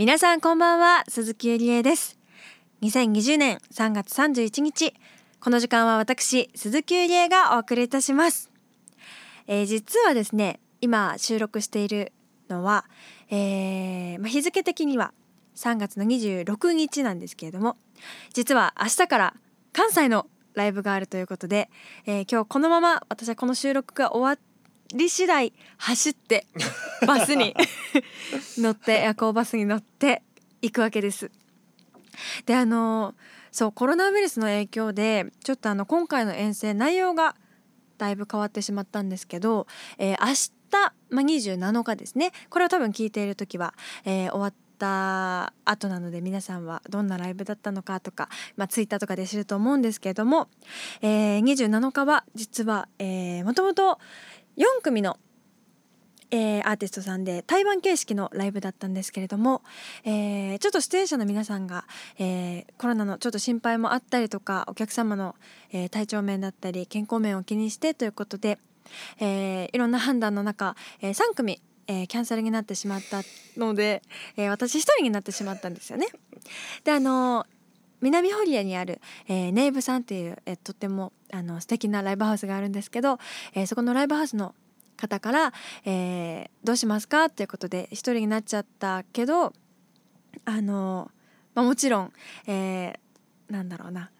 [0.00, 2.18] 皆さんこんばんは鈴木ゆりえです。
[2.80, 4.94] 2020年3月31日
[5.40, 8.50] この時間は私鈴木ゆりえがお送りいたします、
[9.46, 12.14] えー、実はですね今収録している
[12.48, 12.86] のは、
[13.28, 15.12] えーまあ、日付的には
[15.54, 17.76] 3月の26日なんですけれども
[18.32, 19.34] 実は明日から
[19.74, 21.68] 関西のライブがあるということで、
[22.06, 24.49] えー、今日このまま私はこの収録が終わっ
[24.94, 26.46] り次第走って
[27.06, 27.54] バスに
[28.58, 30.22] 乗って夜行バスに乗って
[30.62, 31.30] 行くわけです。
[32.46, 33.14] であの
[33.52, 37.36] そうコロナウイルスの影響でちょっとあの今回の遠征内容が
[37.98, 39.66] だいぶ変わってしまったんですけど、
[39.98, 40.50] えー、明日、
[41.10, 50.48] まあ、27日ですねこれを多分聞いている時は、えー、終わった後なので皆さんはどんなライブだったのかとか、まあ、ツイッターとかで知ると思うんですけれども、
[51.02, 53.98] えー、27日は実は、えー、もともと
[54.56, 55.16] 4組の、
[56.30, 59.62] えー、アーティストさんで対バン形式のライブだったんですけれども、
[60.04, 61.84] えー、ちょっと出演者の皆さんが、
[62.18, 65.34] えー、コロナのちょっと心配もあったりとかお客様の、
[65.72, 68.58] え体調面だったり健康面を気にしてということで、
[69.20, 73.22] えいろんな判断の中、え3組えー、キャンセルになってしまった
[73.56, 74.02] ので、
[74.36, 76.06] えー、私一人になってしまったんですよね。
[76.84, 77.46] であの
[78.00, 83.18] 南堀江にある、えー、ネイブさんっていう、えー、とってもあの素敵なライブハウスがあるんですけど、
[83.54, 84.54] えー、そこのライブハウスの
[84.96, 85.52] 方から
[85.84, 89.52] 「えー、どうしますか?」っていうことで一人になっちゃったけど
[90.44, 91.10] あの、
[91.54, 92.12] まあ、もちろん、
[92.46, 94.10] えー、なんだろうな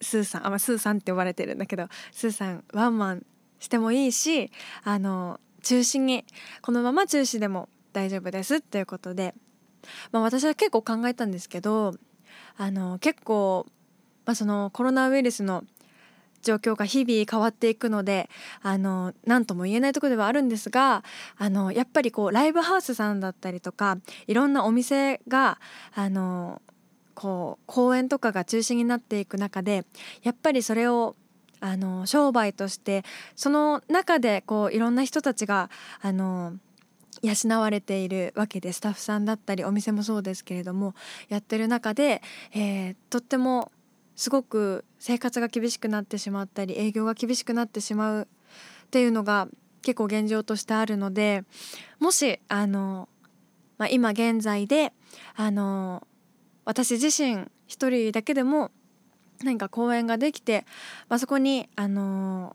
[0.00, 3.26] スーさんあ、まあ、スーさんって呼ばれてるんだけどスーさんワンマン
[3.58, 4.50] してもいいし
[4.84, 6.24] あの中止に
[6.62, 9.34] このまま中止でも大丈夫ですっていうことで、
[10.12, 11.94] まあ、私は結構考えたんですけど
[12.56, 13.66] あの結構、
[14.24, 15.64] まあ、そのコロナウイルスの
[16.42, 18.28] 状況が日々変わっていくので
[18.62, 21.04] あの何とも言えないところではあるんですが
[21.36, 25.58] あのやっぱりこうライブハウスさんだったりとかいろんなお店が
[25.94, 26.62] あの
[27.14, 29.84] こう公演とかが中止になっていく中で
[30.22, 31.16] やっぱりそれを
[31.60, 33.04] あの商売として
[33.36, 35.68] その中でこういろんな人たちが
[36.00, 36.54] あの
[37.22, 40.94] 養われているわけでスタッフさんだったりお店もそうですけれども
[41.28, 42.22] やってる中で、
[42.54, 43.70] えー、とっても
[44.20, 49.48] すごく生活が厳しくなってしまったり営業が厳しくなってしまうっていうのが
[49.80, 51.42] 結構現状としてあるので
[52.00, 53.08] もしあの、
[53.78, 54.92] まあ、今現在で
[55.36, 56.06] あの
[56.66, 58.70] 私自身一人だけでも
[59.42, 60.66] 何か公演ができて、
[61.08, 62.54] まあ、そこにあの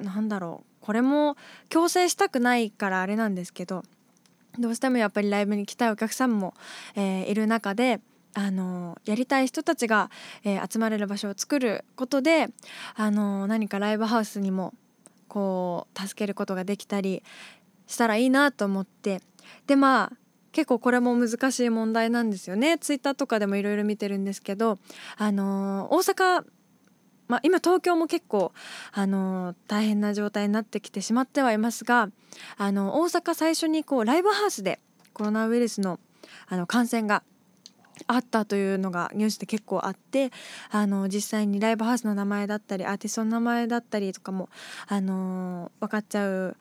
[0.00, 1.36] なんだろうこれも
[1.68, 3.84] 強制したくないからあれなんですけど
[4.58, 6.52] どうしてもやっぱりライブに来たいお客さんも、
[6.96, 8.00] えー、いる中で
[8.34, 10.10] あのやりたい人たちが、
[10.44, 12.48] えー、集まれる場所を作ることで
[12.94, 14.74] あの何かライブハウスにも
[15.28, 17.22] こう助けることができたり
[17.86, 19.20] したらいいなと思って。
[19.66, 20.16] でまあ
[20.52, 22.76] 結構これも難しい問題なんですよね。
[22.78, 24.78] ツイッターとかでもいろいろ見てるんですけど
[25.16, 26.44] あの大阪
[27.28, 28.52] まあ、今東京も結構、
[28.90, 32.10] あの大変な状態になってきてしまってはいますが
[32.56, 34.80] あの大阪最初にこうライブハウスで
[35.12, 36.00] コロナウイルスの
[36.48, 37.22] あの感染が
[38.06, 40.30] あったというのがニュースで結構あって
[40.70, 44.48] あの実際にライブハウスの名前だったりアーティストの名前だったりとかも、
[44.88, 46.56] あの分かっちゃう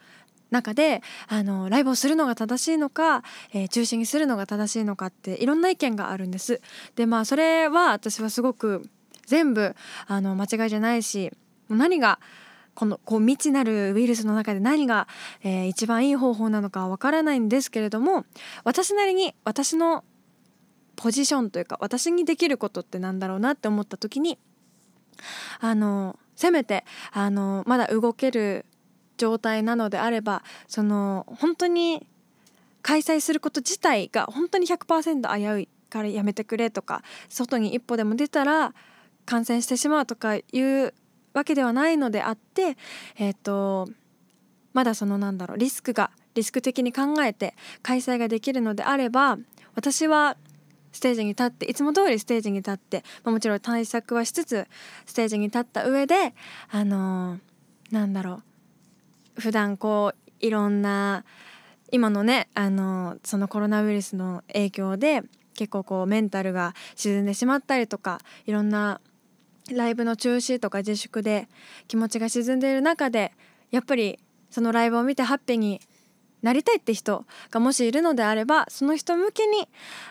[0.52, 3.24] 中であのライブをするのが正しいのか、
[3.54, 6.62] えー、中止にするのが正しいのかっていろんな意見があるんです。
[6.96, 8.90] でまあそれは私はすごく
[9.26, 9.76] 全部
[10.08, 11.32] あの間違いじゃないし
[11.70, 12.20] 何が
[12.74, 15.08] このこう未知なるウイルスの中で何が、
[15.44, 18.26] えー、一番いい方法なのかわからないんですけれども
[18.64, 20.04] 私なりに私の
[21.00, 24.38] ポジションというか私にできることってなんだろうなって思った時に
[25.62, 26.84] あのせめて
[27.14, 28.66] あのまだ動ける
[29.16, 32.06] 状態なのであればその本当に
[32.82, 38.74] 開催すること自体が本当に100%危ういからやめてくれとか外に一歩でも出たら
[39.26, 40.94] 感染してしまうとかいう
[41.34, 42.76] わけではないのであって
[43.16, 43.88] えっ、ー、と
[44.74, 49.38] まだそのなんだろうリスクがリスク的に考えて開催ができるのであれば
[49.76, 50.36] 私は
[50.92, 54.68] ステージに立っていつも通りステージに立って、まあ、もちろん対策はしつつ
[55.06, 56.34] ステージに立った上で
[56.70, 58.42] あのー、なんだろ
[59.38, 61.26] う普段こういろんな
[61.92, 65.24] 今のねあのー、そのコロナウイルスの影響で
[65.56, 69.02] 結構こうメンタルが沈んでしまったりとかいろんな
[69.72, 71.48] ライブの中止とか自粛で
[71.88, 73.34] 気持ちが沈んでいる中で
[73.72, 74.20] やっぱり
[74.50, 75.82] そのライブを見てハッピーに
[76.42, 79.68] なりたいって人がもしいるのであればその人向けに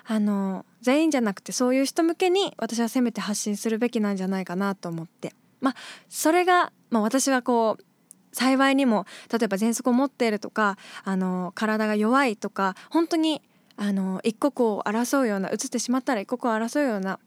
[0.06, 5.34] あの全員じゃなくてそういう人向けに私はせめて発信するべきなんじゃないかなと思って。
[5.60, 5.75] まあ
[6.08, 7.84] それが、まあ、私はこう
[8.32, 13.42] 幸いにも例えば喘息を持っているとかあの体が弱いとか本当に
[13.76, 17.19] あの一刻を争うような移ってしまったら一刻を争うような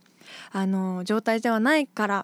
[0.52, 2.24] あの状態ではないから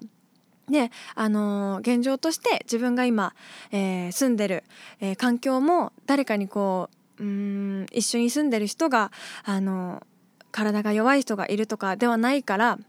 [0.69, 3.34] であの現状として自分が今、
[3.72, 4.64] えー、住んでる、
[5.00, 9.12] えー、環境も誰かにこううん一緒に住んでる人が
[9.44, 10.06] あの
[10.52, 12.80] 体が弱い人がいるとかではないから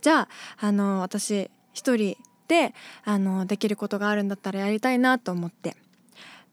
[0.00, 2.16] じゃああの私一人
[2.48, 2.74] で
[3.04, 5.76] あのできることがあるんだったらやりたいなと思って。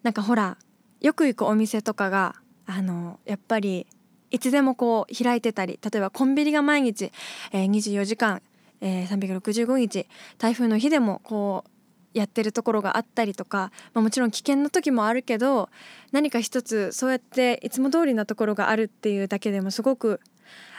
[0.05, 0.55] なんかほら
[1.01, 2.35] よく行くお店とかが
[2.67, 3.87] あのやっぱり
[4.29, 7.11] いつでもこう開いてたり例えばコンビニが毎日、
[7.51, 8.43] えー、24時間
[8.85, 10.05] えー、365日
[10.37, 11.69] 台風の日でもこう
[12.13, 15.69] やってるところがあったりとか、まあ、もちろん危険な時もあるけど
[16.11, 20.21] 何か一つそうやっていつも通りなところがあるっていうだけでもすごく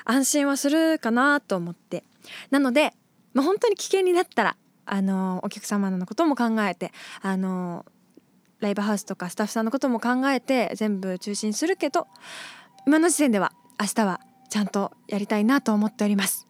[0.04, 2.04] 安心はするかなと思って
[2.50, 2.94] なので、
[3.34, 4.56] まあ、本当に危険になったら
[4.86, 6.92] あのお客様のことも考えて
[7.22, 7.84] あの
[8.60, 12.06] ライブハウスとかスタッフさんのことも考えて全部中心するけど
[12.86, 16.45] 今の時点では明日はちゃんとやりたいなと思っております。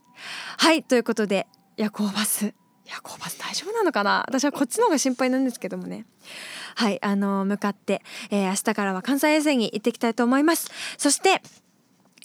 [0.59, 1.47] はいということで
[1.77, 2.55] 夜行バス。
[2.89, 4.25] 夜行バス大丈夫なのかな？
[4.29, 6.07] 私はこっちの方が心配なんですけどもね。
[6.77, 10.71] はいあの向かって、えー、明日からは関西衛星に行ってきたいと思います。
[10.99, 11.43] そして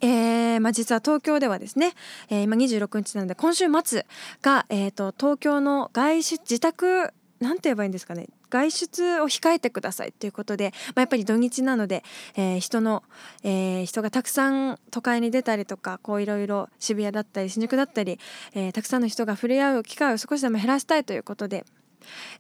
[0.04, 1.94] えーまあ、実は東京ではですね、
[2.30, 4.06] えー、今26日なので今週末
[4.42, 8.28] が、えーと東京の外出自宅なんて言えばいいんですかね？
[8.52, 12.04] 外出を控えてくださいということで、まあ、やっぱり土日なので、
[12.36, 13.04] えー、人の、
[13.44, 18.20] えー、人がたくさん都会に出たりとかこういろいろ渋谷だったり新宿だったり、
[18.54, 21.66] えー、たくさんの人が触れ合う機会を少しでも減らしたいということで、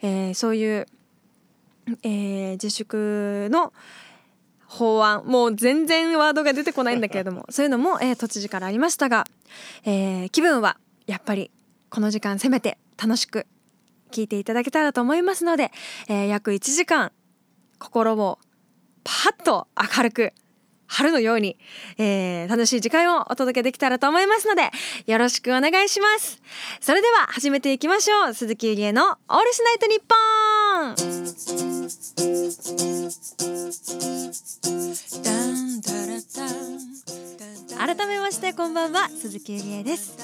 [0.01, 0.85] えー、そういう、
[2.03, 3.73] えー、自粛の
[4.71, 9.27] 法案もう全然ワードが出てこないんだけれども そういうのも、えー、都知事からありましたが、
[9.83, 11.51] えー、気分はやっぱり
[11.89, 13.45] この時間せめて楽しく
[14.11, 15.71] 聞いていただけたらと思いますので、
[16.07, 17.11] えー、約1時間
[17.79, 18.37] 心を
[19.03, 20.33] パッと明るく
[20.91, 21.57] 春のように、
[21.97, 24.69] えー、楽しい時間をお届けできたらと思いますので
[25.07, 26.41] よろしくお願いします。
[26.81, 28.33] それでは始めていきましょう。
[28.33, 29.11] 鈴木ゆりえのオー
[29.41, 31.61] ルスナイトニッポン。
[37.77, 39.07] 改めましてこんばんは。
[39.09, 40.17] 鈴木ゆりえです。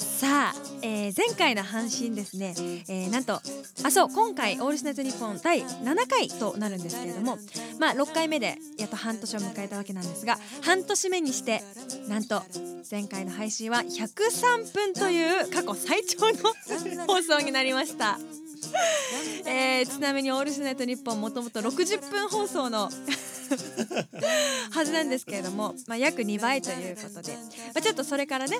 [0.00, 2.54] さあ、えー、前回の阪神ですね、
[2.88, 7.38] えー、なんとあそう今回「オールスナイトニッポン」第7回となるんですけれども
[7.78, 11.62] まあ6回目でやっと半年を迎えたわけなんですが半年目にして
[12.08, 12.42] なんと
[12.90, 18.18] 前回の配信は103分という過去最長の放送になりました。
[19.46, 22.90] えー、ちなみに「オールスナイトニッポン」もともと60分放送の
[24.70, 27.40] はずなんですけれども、まあ、約2倍ということで、ま
[27.76, 28.58] あ、ちょっとそれからね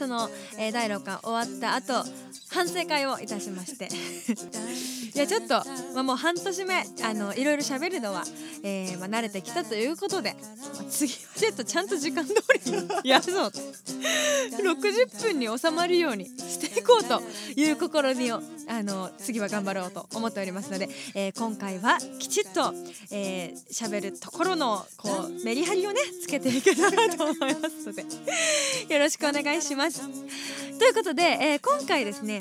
[0.00, 2.08] その、えー、第6巻終わった後
[2.50, 3.88] 反省会をいたしまして
[5.14, 5.62] いやちょっと、
[5.92, 8.24] まあ、もう半年目あのいろいろ喋るのは、
[8.62, 10.34] えーまあ、慣れてきたということで、
[10.74, 17.20] まあ、次はちょっとちゃんと時間通りにやるぞ60分に収まるようにしていこうと
[17.54, 22.74] いう試みをあの次は頑張ろうと思っておりますので、えー、今回はきちっと喋、
[23.10, 28.02] えー、るところのこうメリハリをねつけていけたらと思いますので
[28.88, 29.89] よろしくお願いします。
[29.98, 32.40] ということで、えー、今回ですね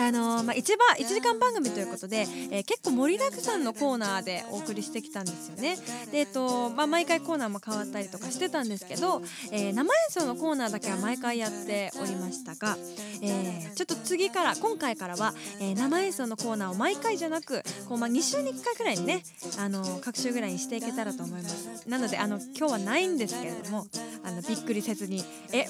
[0.00, 5.76] あの、まあ、一番1時間番組ということで、えー、結構盛りだくさんのコーナーでお送りしてきたんですよね。
[6.10, 9.20] でえっとまあ、毎回コーナーも変わったりとかしてたんですけど、
[9.52, 12.78] えー、生演奏のコーナーだけは毎回やっておりましたが、
[13.22, 19.22] えちょっと次から今回からは、え生演奏のコーナーを毎回じゃなくこう、まあ、2週に1回ぐらいにね、
[19.58, 21.88] あの各週ぐらいにしていけたらと思います。
[21.88, 23.86] なのであの今日はないんですけれども
[24.24, 25.22] あのびっくりせずに
[25.52, 25.66] え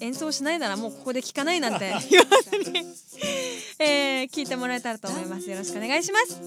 [0.00, 2.84] 演奏しないならもうここで聴かないなんて言わずに
[3.78, 5.50] えー、聞いてもらえたらと思います。
[5.50, 6.40] よろしくお願いします、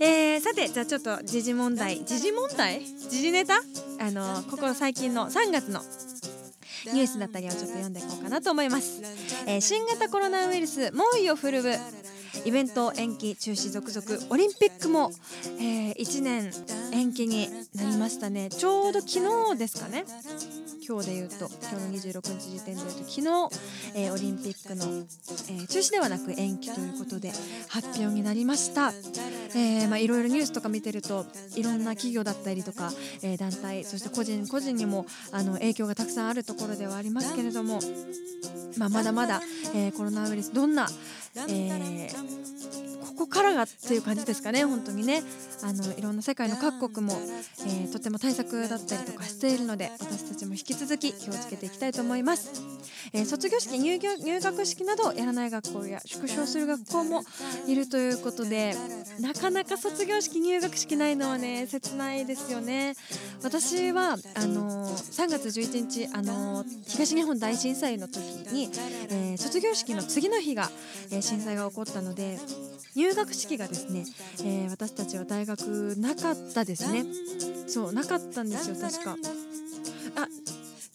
[0.00, 2.04] えー、さてじゃあちょっと時事問題。
[2.04, 2.84] 時事問題？
[2.84, 3.54] 時事ネタ
[4.00, 5.80] あのここ最近の3月の
[6.92, 9.02] ニュースだったりをちょっと読んでいこうかなと思います、
[9.46, 11.64] えー、新型コロナウイルス猛威を振るう
[12.44, 14.26] イベント延期中止続々。
[14.30, 15.10] オリンピックも、
[15.58, 16.52] えー、1年
[16.92, 18.50] 延期になりましたね。
[18.50, 20.04] ちょうど昨日ですかね
[20.88, 23.20] 今日で言うと今日の26日時点で言うと昨日、
[23.96, 27.32] えー、オリンピックの、えー、中止ではなく延期ということで
[27.68, 28.92] 発表になりました、
[29.56, 31.26] えーまあ、いろいろニュースとか見てると
[31.56, 37.80] いろんな企業だったりとか、えー、団体そして個人個人にもあの影響がたくさんあるところではありますけれども、
[38.78, 39.40] まあ、まだまだ、
[39.74, 40.86] えー、コロナウイルスどんな、
[41.34, 45.22] えー、ここからがっていう感じですかね本当にね。
[45.62, 47.14] あのいろんな世界の各国も、
[47.66, 52.62] えー、とても対策だったりとかしているので私たちも引き続き気をつけていきたいと思います、
[53.12, 57.22] えー、卒業式入業入学式などやらない学校や縮小する学校も
[57.66, 58.74] いるということで
[59.20, 62.94] なかなか卒業式入学式ないのはね切ないですよね。
[63.42, 68.18] 私はあの3月11日あの東日本大震災の時
[68.52, 68.68] に、
[69.08, 70.70] えー、卒業式の次の日が、
[71.10, 72.38] えー、震災が起こったので
[72.96, 74.04] 入学式がですね、
[74.40, 77.04] えー、私たちは大学なかったですね。
[77.68, 79.16] そうなかったんですよ確か。
[80.16, 80.28] あ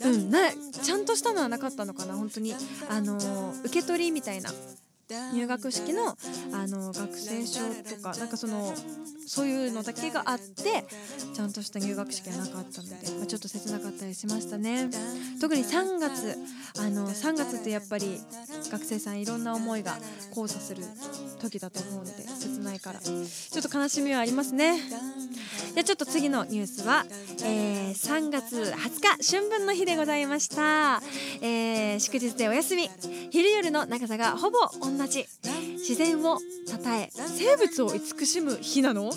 [0.03, 2.55] うんなちゃんとしたのはなかったのかな本当に。
[2.89, 4.49] あの受け取りみたいな
[5.33, 6.17] 入学式の
[6.53, 8.73] あの学生証とかなんかその
[9.27, 10.85] そういうのだけがあって
[11.33, 14.89] ちゃんとした入学式がなかったので、まあ、ちょっと切なかったりしましたね。
[15.39, 16.37] 特に3月
[16.79, 18.19] あの3月ってやっぱり
[18.71, 19.97] 学生さんいろんな思いが
[20.29, 20.83] 交差する
[21.41, 22.99] 時だと思うので切ないから。
[22.99, 24.77] ちょっと悲しみはありますね。
[25.73, 27.05] じゃあちょっと次のニュースは、
[27.43, 31.01] えー、3月20日春分の日でございました、
[31.41, 32.89] えー、祝日でお休み。
[33.31, 35.25] 昼夜の長さがほぼ同じ。
[35.77, 36.37] 自然を
[36.69, 39.11] たたえ生物を慈しむ日なの？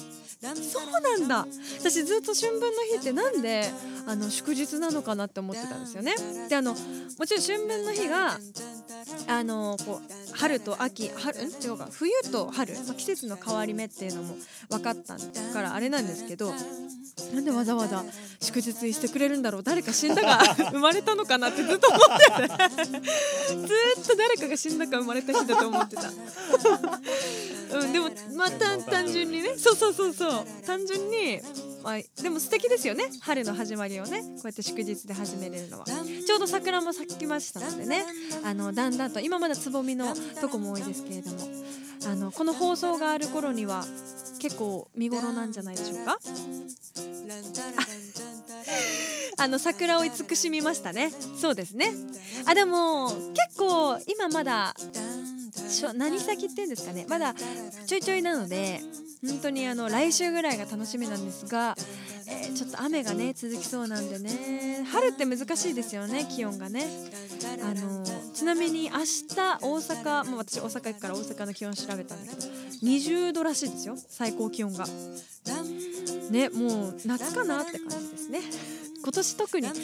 [0.55, 1.47] そうなんだ。
[1.79, 3.71] 私ずっと春分の日ってなんで
[4.07, 6.15] あの祝日なのかなって思ってたんですよね。
[6.49, 6.79] であのも
[7.27, 8.39] ちろん春分の日が
[9.29, 11.51] あのこう春と秋春ん？
[11.51, 11.89] 違うか。
[11.91, 14.35] 冬と春、まあ、季節の変わり目っていうのも
[14.69, 15.17] 分かった
[15.53, 16.53] からあれなんですけど
[17.33, 18.05] なんでわざわざ
[18.41, 19.63] 祝日にしてくれるんだろう。
[19.63, 20.39] 誰か死んだが
[20.71, 22.49] 生まれたのかなってずっと思ってて
[23.49, 23.65] ず
[24.03, 26.11] っと誰かが死んだか生まれた日だと思ってた。
[27.79, 29.55] うん、でもまた単純にね。
[29.57, 30.34] そうそうそうそう。
[30.67, 31.41] 単純に
[31.85, 33.05] まあ、でも素敵ですよね。
[33.21, 34.23] 春の始まりをね。
[34.23, 35.85] こうやって祝日で始めれるのは。
[35.85, 38.07] ちょうど桜も咲きましたのでね。
[38.43, 41.37] あのだんだんと今まだつぼみのとこも多いですけれども。
[42.07, 43.85] あのこの放送がある頃には
[44.39, 46.19] 結構見頃なんじゃないでしょうか？
[49.37, 51.11] あの桜を慈しみましたね。
[51.41, 51.93] そうですね。
[52.47, 54.75] あでも結構今まだ
[55.95, 57.07] 何咲きっていうんですかね。
[57.09, 57.35] まだ
[57.87, 58.81] ちょいちょいなので
[59.27, 61.77] 本当にあの来週ぐらいが楽しみなんですが、
[62.27, 64.85] えー、ちょっと雨がね続きそうなんでね。
[64.91, 66.87] 春って難しいですよね気温がね。
[67.63, 68.05] あの
[68.35, 72.47] ちなみに明日大阪もう私大阪行くから大阪の気温調べたんだけど
[72.83, 74.87] 20度らしいですよ最高気温が。
[76.31, 78.41] ねもう夏かなって感じですね。
[79.03, 79.75] 今年特にあっ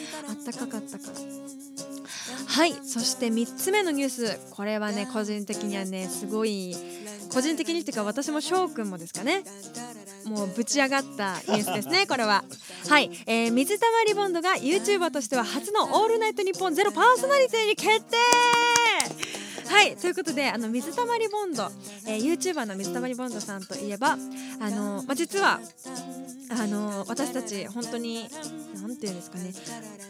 [0.45, 1.13] たかかったから。
[2.47, 4.39] はいそして3つ目のニュース。
[4.51, 6.75] これはね個人的にはねすごい
[7.31, 9.43] 個人的にっていうか私も翔くんもですかね。
[10.25, 12.43] もうぶち上がったニュースですね これは。
[12.87, 18.80] はい、えー、水溜りボンドが YouTuber としては初の「オールナイトニッポンゼロパーソナリティに決定
[19.71, 21.63] はいということであの水溜りボンド、
[22.05, 24.17] えー、YouTuber の水溜りボンドさんといえば
[24.59, 25.61] あの、まあ、実は
[26.51, 28.27] あの私たち本当に
[28.81, 29.53] 何て言うんですかね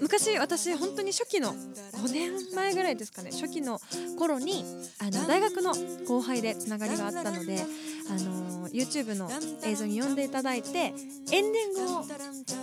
[0.01, 3.79] 昔私本当に初期の5年前ぐらいですかね初期の
[4.17, 4.65] 頃に
[4.99, 5.75] あの大学の
[6.07, 7.63] 後輩でつながりがあったので
[8.09, 9.29] あの YouTube の
[9.63, 10.93] 映像に呼んでいただいてエン
[11.31, 12.05] ディングを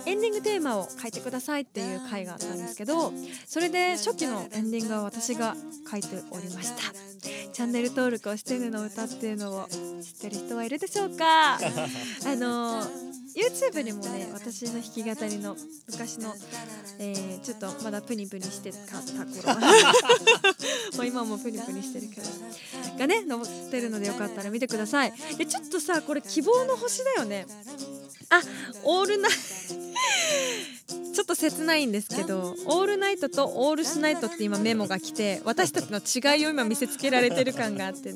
[0.05, 3.13] エンディングテーマを書いてくださいっていう回があったんですけど
[3.45, 5.55] それで初期のエンディングは私が
[5.89, 6.88] 書いておりました。
[6.93, 7.08] Yes.
[7.19, 9.67] チャンネル登録をしてるの歌っていうのを
[10.01, 11.55] 知ってる人はいるでしょうか？
[11.55, 11.59] あ
[12.35, 12.83] の
[13.35, 15.55] YouTube にもね私の弾き語りの
[15.87, 16.33] 昔の、
[16.99, 18.77] えー、ちょっとまだプニプニしてた
[19.47, 19.59] 頃。
[20.97, 22.27] もう今もプニプニしてるけど
[22.97, 25.13] がね載ってるのでよかったら見てください。
[25.37, 27.45] でちょっとさこれ希望の星だよね。
[28.29, 28.41] あ
[28.83, 29.31] オールナイ
[31.13, 38.09] ちょっと切ないんですけど「オールナイト」と「オールスナイト」って今メモが来て私たちの違いを今見せつけられてる感があって。
[38.09, 38.13] い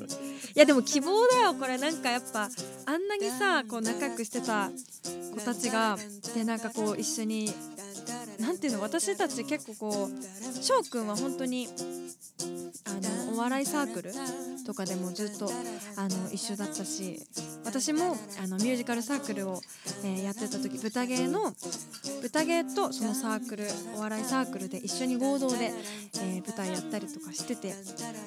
[0.54, 1.78] やでも希望だよこれ。
[1.78, 2.48] なんかやっぱ
[2.86, 4.70] あんなにさこう仲良くしてた
[5.34, 5.98] 子たちが
[6.34, 7.52] でなんかこう一緒に
[8.38, 11.68] 何ていうの私たち結構こう翔くんは本当に
[12.86, 14.12] あのお笑いサークル
[14.66, 15.50] とかでもずっと
[15.96, 17.20] あの一緒だったし
[17.64, 19.60] 私もあのミュージカルサークルを、
[20.04, 21.52] えー、やってた時豚芸の
[22.22, 25.72] 豚芸とそのサークルお笑いサークルで一緒に合同で、
[26.16, 27.74] えー、舞台やったりとかしてて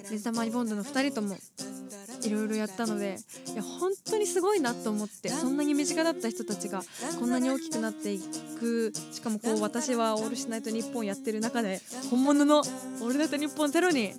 [0.10, 1.36] 水溜りボンドの2人とも
[2.24, 3.18] いろいろやったので
[3.54, 6.82] いや本当にすごいなと思ってそんなに身近だった人たちが
[7.20, 8.20] こんなに大きくなってい
[8.60, 14.14] くしかもこう私は「オールシナイトニッポン」やってる中で本物の「オールナイトニッポン」ゼロに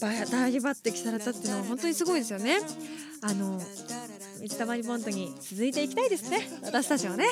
[0.00, 2.58] 大抜擢されたっていうのは本当にすごいですよね。
[3.22, 3.60] あの
[4.40, 6.48] 水溜りボンドに続いていきたいですね。
[6.62, 7.26] 私たちはね。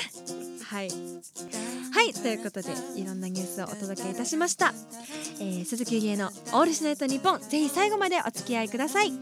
[0.62, 0.90] はい。
[1.92, 2.12] はい。
[2.12, 4.75] ということでいろんなニュースをお届けいたしました、
[5.38, 9.12] えー、鈴木ゆりえの「オールシナイトニッポン」ぜひ最後までお付き合いください。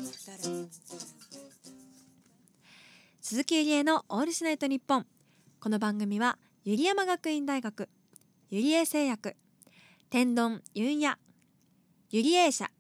[3.21, 5.07] 鈴木ゆりえのオールシナイトニッポン。
[5.61, 7.89] この番組はゆり山学院大学
[8.49, 9.35] ゆりえ製薬
[10.11, 11.19] 天丼ゆんや
[12.11, 12.71] ゆりえ社。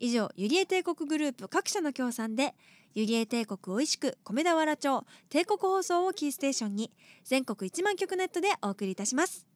[0.00, 2.54] 以上ゆりえ帝国グループ各社の協賛で
[2.92, 6.92] ゆりえ帝国おいしく米田原町帝国放送をキーステーションに
[7.24, 9.46] 全国1万局ネットでお送りいたします。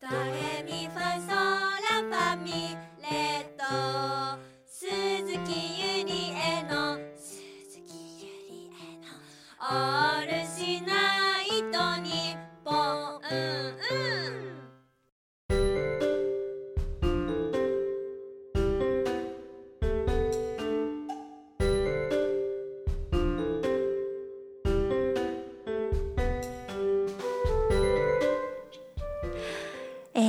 [0.00, 9.08] ドレミファソラファミレッド鈴木ゆりえの鈴木ゆりえの
[9.58, 11.17] オールシナ
[13.30, 13.34] え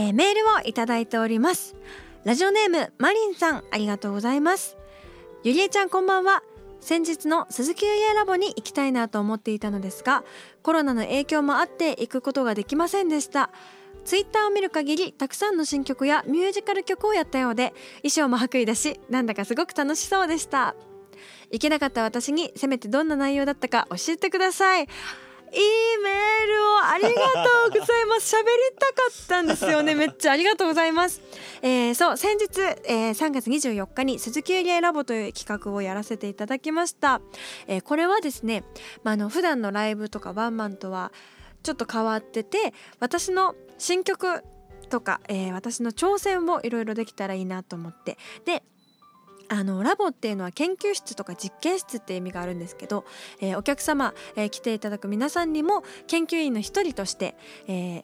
[0.10, 1.76] ーメールをいただいております。
[2.26, 4.76] ラジオネームマリンさんありがとうございます。
[5.44, 6.44] ゆりえちゃんこんばんは。
[6.82, 10.24] 先日の鈴木ゆりえラボに行きたいなと思っていたのですが
[10.64, 13.52] コロナの影響もあって行くことができませんでした。
[14.06, 20.76] ツイッターを見る限りたくさんの新曲やミュージカル曲をやったようで衣装も白衣だしなんだかすごく楽しそうでした。
[21.52, 24.88] 行けなかった私にせめてどんな内容だったか教えてください。
[25.52, 28.36] メールをありがとうございます。
[28.36, 28.46] 喋り
[28.78, 29.96] たかったんですよね。
[29.96, 31.22] めっちゃありがとうございます、
[31.62, 37.22] えーそう先日、えー3月24日に鈴木ゆりえラボという企画をやらせていただきました、
[37.68, 38.64] えーこれはですね、
[39.04, 41.12] まあ、あの普段のライブとかワンマンとは
[41.64, 44.44] ちょっと変わってて私の新曲
[44.90, 48.18] とか、えー私の挑戦もいろいろできたらいいなと思って。
[48.46, 48.64] で
[49.50, 53.06] あのラボっていうのは研究室とか実験室っていう意味があるんですけど、
[53.42, 57.36] えーお客様、えー来ていただく皆さんにも研究員の一人として、
[57.68, 58.04] えー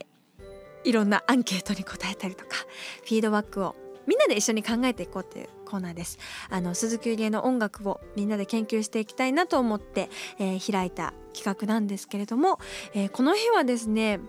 [0.84, 2.58] いろんなアンケートに答えたりとか
[3.04, 3.76] フィードバックを
[4.06, 6.20] みんなで一緒に考えていこうっていうコーナーです。
[6.52, 12.60] あの鈴木ゆりえの音楽をみんなで研究していきたいなと思って、えー開いた企画なんですけれども、
[12.94, 14.20] えーこの日はですね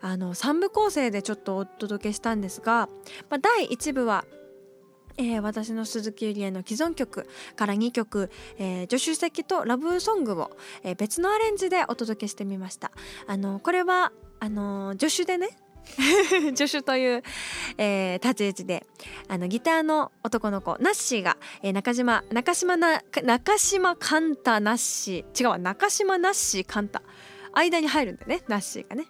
[0.00, 2.88] あの3部構成でちょっとお届けしたんですが、
[3.30, 4.24] まあ、第1部は
[5.18, 12.90] えー私の鈴木ゆりえの既存曲から2曲、えー助手席とラブソングを、えー別のアレンジでお届けしてみました。
[13.26, 15.48] あのこれはあの助手でね
[16.56, 17.22] 助手という、
[17.78, 18.86] えー立ち位置で
[19.28, 27.02] あのギターの男の子ナッシーが、えー中島中島な中島カンタナッシー違うわ中島ナッシーカンタ
[27.54, 29.06] 間に入るんだねナッシーがね、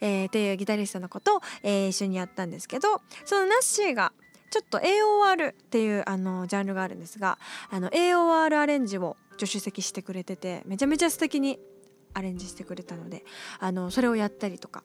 [0.00, 4.12] えーっていうギタリストの子と、えー一緒にやったんですけどそのナッシーが
[4.50, 7.38] ちょっと AOR っていうあのジャンルがあるんですが
[7.70, 11.58] あの AOR アレンジを助手席してくれててめちゃめちゃ素敵に
[12.14, 13.24] アレンジしてくれたので
[13.60, 14.82] あのそれをやったりとか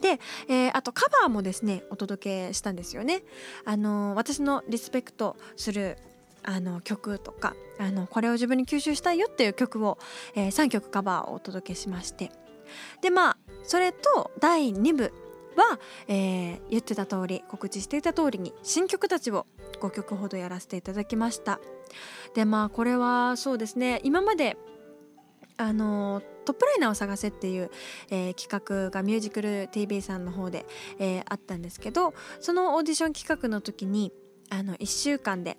[0.00, 0.18] で、
[0.48, 3.22] えーあとカバーもですねお届けしたんですよね。
[3.64, 5.96] あの私のリスペクトする
[6.42, 9.98] あの曲とかあのこれを自分に吸収したいよっていう曲を、
[10.34, 12.32] え3曲カバーをお届けしまして
[13.00, 15.12] でまあそれと第2部
[15.56, 19.46] は、えー言ってた通り告知していた通りに新曲たちを
[19.80, 21.60] 5曲ほどやらせていただきました。
[22.34, 24.56] でまあこれはそうですね今まで
[25.58, 27.70] あのトップライナーを探せっていう、
[28.10, 30.66] えー企画がミュージカル TV さんの方で、
[30.98, 34.12] えーあったんですけどそのオーディション企画の時に
[34.50, 35.58] あの1週間で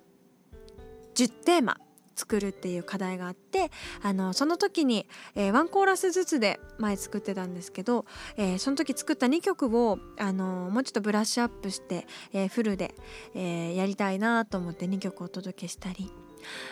[1.14, 1.78] 10テーマ
[2.14, 3.70] 作るっていう課題があって
[4.02, 12.94] あのその時に、えーワンコーラスずつで前作ってたんですけど、えーその時作った2曲をあのもうちょっとブラッシュアップして、えーフルで、
[13.34, 16.10] えやりたいなと思って2曲お届けしたり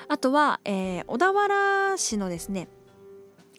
[0.09, 2.69] あとは、え小田原市のですね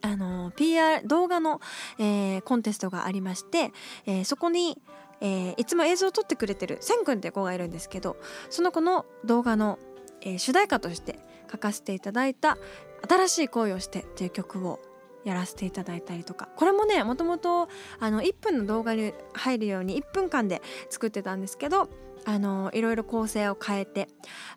[0.02, 1.62] あの PR 動画の、
[2.00, 3.72] えコンテストがありまして、
[4.06, 4.78] えそこに、
[5.22, 8.18] えーいつも映像を撮ってくれてるせんくんって子がいるんですけど
[8.50, 9.80] その子の動画の、
[10.22, 11.20] えー主題歌として
[11.52, 12.58] 書かせていただいた
[13.08, 14.80] 「新しい恋をして」っていう曲を
[15.24, 21.90] やらせていただいたりとかこれもねもともとあの1分の動画に入るように1分間で作ってたんですけど
[22.26, 24.08] あのいろいろ構成を変えて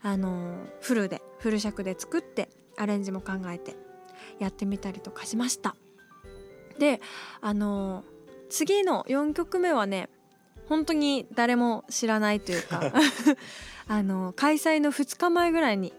[0.02, 3.76] あのフルでフル尺で作ってアレンジも考えて
[4.38, 5.76] やってみたりとかしました。
[6.78, 7.00] で
[7.40, 8.04] あの
[8.50, 10.08] 次の4曲目はね
[10.68, 12.92] 本当に誰も知らないというか
[13.88, 15.94] あの開催の2日前ぐらいに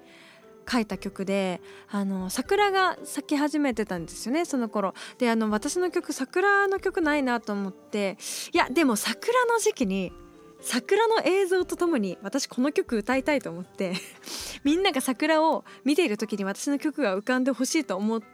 [0.70, 4.94] 書いた曲であの桜が咲き始めてたんですよねその頃。
[5.18, 8.18] であの私の曲桜の曲ないなと思って
[8.54, 10.12] いやでも桜の時期に
[10.60, 13.94] 桜の映像とともに私この曲歌いたいと思って
[14.64, 18.28] みんなが桜を見ている時に私の曲が浮かんでほしいと思って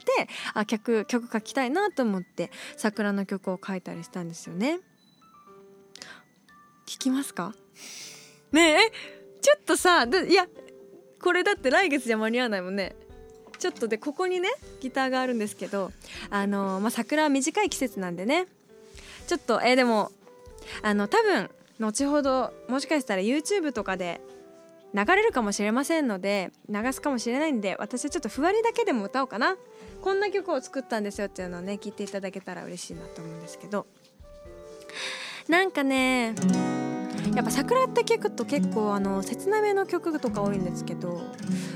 [0.53, 4.79] あ曲曲書きたいなと思って桜の曲を書いたりしたんですよね。
[6.85, 7.53] 聞きますか？
[8.51, 8.91] ねえ？
[9.41, 10.47] ちょっとさいや
[11.23, 12.95] これだって来月じゃ間に合わないもんね。
[13.57, 14.49] ちょっとでここにね
[14.81, 15.93] ギターがあるんですけど
[16.29, 18.47] あのまあ桜は短い季節なんでね。
[19.27, 20.11] ちょっとえー、でも
[20.81, 24.19] あの多分後ほどもしかしたら YouTube とかで
[24.93, 29.55] 流れるかもしれませんので流すかもしれないんで私はちょっとふわりだけでも歌おうかな。
[30.01, 33.87] こんな曲を作ったんですよっていうのをね聞いていただけたら嬉しいなと思うんですけど。
[35.47, 36.35] なんかね
[37.35, 41.21] やっぱ桜って聞くと結構あの切なめの曲とか多いんですけど、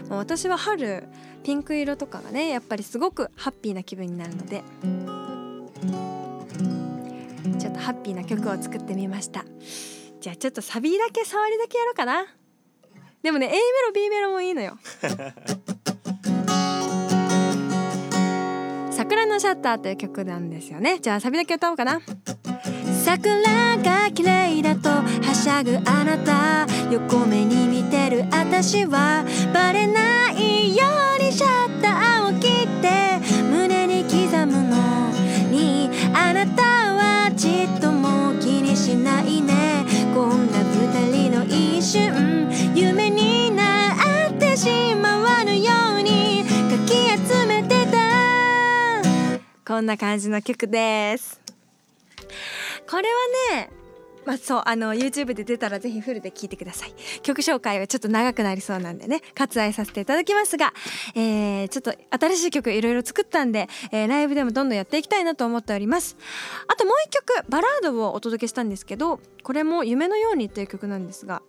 [0.10, 1.08] まあ、私は春
[1.44, 4.64] ピンク色とかがねやっぱりすごくハッピーな気分になるので
[7.60, 9.46] ちょっとハッピーな曲を作ってみました。
[10.20, 12.26] じゃあちょっとサビだけ触りだけやろうかな。
[13.24, 14.78] でもね A メロ B メロもいいのよ。
[18.92, 21.00] 桜のシャッターという曲なんですよね。
[21.00, 22.02] じゃあサビだけ歌おうかな。
[23.08, 30.84] 桜が綺麗だとはしゃぐあなた横目に見てる私はバレないよ
[31.18, 34.76] うにシャッターを切って胸に刻むの。
[35.50, 39.86] にあなたはちっとも気にしないね。
[40.14, 43.94] こんな二人の一瞬夢にな
[44.28, 44.68] ってし
[45.02, 51.47] まわぬようにかき集めてたこんな感じの曲です。
[52.90, 53.10] これ
[53.54, 53.70] はね
[54.28, 56.94] まあ、そうあの YouTube で出たらぜひフルで聴いてください。
[57.22, 60.74] 曲紹介はちょっと長くなりそうなんでね割愛させていただきますが、
[61.16, 61.94] えー、ちょっと
[62.28, 66.18] 新しい曲いろいろ作ったんで、えー、ライブでもどんどんやっていきたいなと思っております。
[66.68, 71.42] あともう一曲バラードをお届けしたんですけどこれも「夢のように」っていう曲なんですが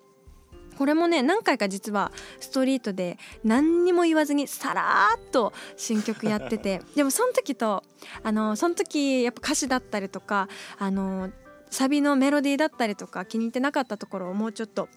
[0.79, 7.83] これもね何回か実はストリートで何にも言わずにさらっと新曲やってて でもその時と
[8.23, 11.33] あのその時やっぱ歌詞だったりとかあの
[11.69, 14.89] サビのメロディーだったりとか気に入ってなかったところをもうちょっと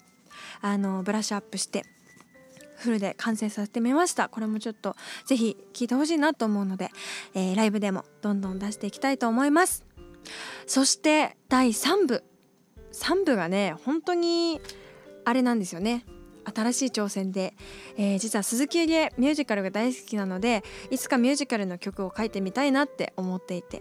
[0.60, 1.84] あのブラッシュアップして
[2.76, 4.28] フルで完成させてみました。
[4.28, 4.94] これもちょっと
[5.26, 6.90] ぜひ聴いてほしいなと思うので、
[7.34, 9.84] えー、ライブでもどんどん出していきたいと思います。
[10.66, 12.22] そして第3部。
[12.92, 14.60] 3部がね本当に
[15.24, 16.04] あれなんですよね。
[16.44, 17.54] 新しい挑戦で、
[17.96, 23.80] えー、実は鈴木ゆりえミュージカルが大好きなのでいつかミュージカルの曲を書いてみたいなって思っていて。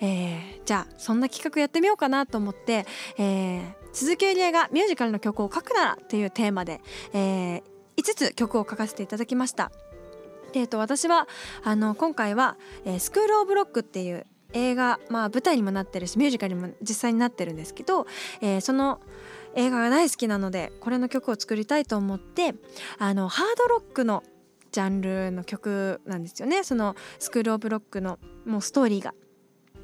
[0.00, 2.86] えー、じゃあそんな企画やってみようかなと思って、
[3.18, 6.80] えー、鈴木ゆりえがミュージカルの曲を書くならっていうテーマで、
[7.12, 7.64] え、
[7.96, 9.72] 5つ曲を書かせていただきました。
[10.52, 11.26] でと、私は
[11.64, 18.06] あの今回は、え「スクール・オブ・ロック」っていう映画、まあ、舞台にもなってるしミュージカルにも実際になってるんですけど、
[18.40, 19.00] えー、その
[19.56, 22.54] 映画が大好きなのでこれの曲を作りたいと思って
[22.98, 24.22] あのハードロックの
[24.70, 29.14] ジャンルの曲なんですよねそのスクール・オブ・ロックのもうストーリーが。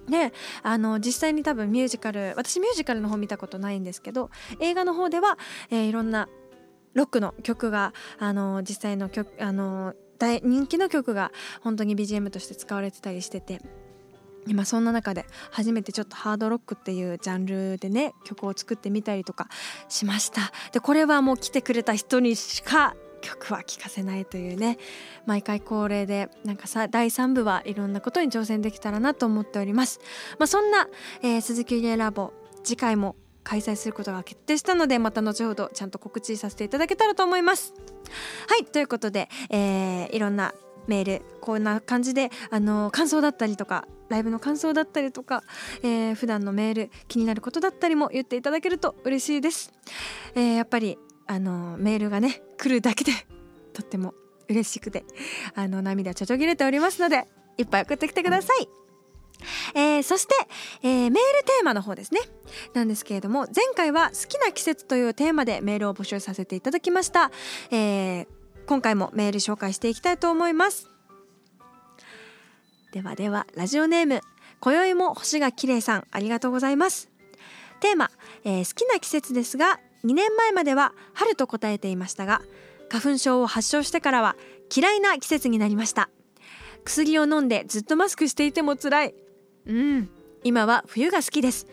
[0.08, 0.32] で
[0.64, 5.38] あの実際に多分ミュージカル私ミュージカルの方見たことないんですけど映画の方では、
[5.70, 6.28] えー、いろんな
[6.94, 11.30] ロックの曲があの実際の曲あの大人気の曲が
[11.62, 13.61] 本当に BGM として使われてたりしてて
[14.46, 19.48] 今そんな中で初めてちょっとハードロックっていうジャンルでね曲を作ってみたりとか
[19.88, 20.52] しました。
[20.72, 24.78] でこれはもう来てくれた人にしか曲は聴かせないというね
[25.26, 30.00] 毎回恒例でなんかさ第3部はいろんなことに挑戦できたらなと思っております、
[30.38, 30.88] まあ、そんな、
[31.22, 32.33] えー、鈴木リエラボ
[32.64, 37.74] 次回も開催することが決定したのでまた後ほどちゃんと告知させていただけたらと思います。
[38.48, 40.55] はいということで、えー、いろんな
[40.86, 45.42] メールこんな感じであの感想だったりとかライブの感想だったりとか、
[45.82, 49.72] えー、普段のメール気になることだったりも言っていただけると嬉しいです、
[50.34, 53.12] えー、やっぱりあのメールがね来るだけで
[53.72, 54.14] とっても
[54.48, 55.04] 嬉しくて
[55.54, 58.68] あの涙ちょちょぎれておりますのでいっぱい送ってきてください。
[59.74, 60.34] えー、そして、
[60.82, 62.20] えー、メールテーマの方ですね。
[62.74, 67.30] なんですけれども前回は好きな季節というテーマでメールを募集させていただきました、
[67.70, 68.26] えー、
[68.66, 70.88] 今回もメール紹介していきたいと思います。
[72.92, 74.20] ではではラジオネーム
[74.61, 77.11] 今宵も星が綺麗さんありがとうございます。
[77.81, 78.11] テーマ、
[78.44, 82.42] えー、好きな季節ですが2年前までは春と答えていましたが
[82.88, 84.37] 花粉症を発症してからは
[84.75, 86.11] 嫌いな季節になりました。
[86.85, 89.14] 薬を飲んでずっとマスクしていても辛い。
[89.66, 90.11] うん
[90.44, 91.66] 今は冬が好きです。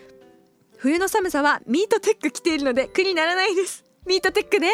[0.77, 3.83] 冬の寒さはミートテック着ているので苦にならないです。
[4.05, 4.69] ミートテックね。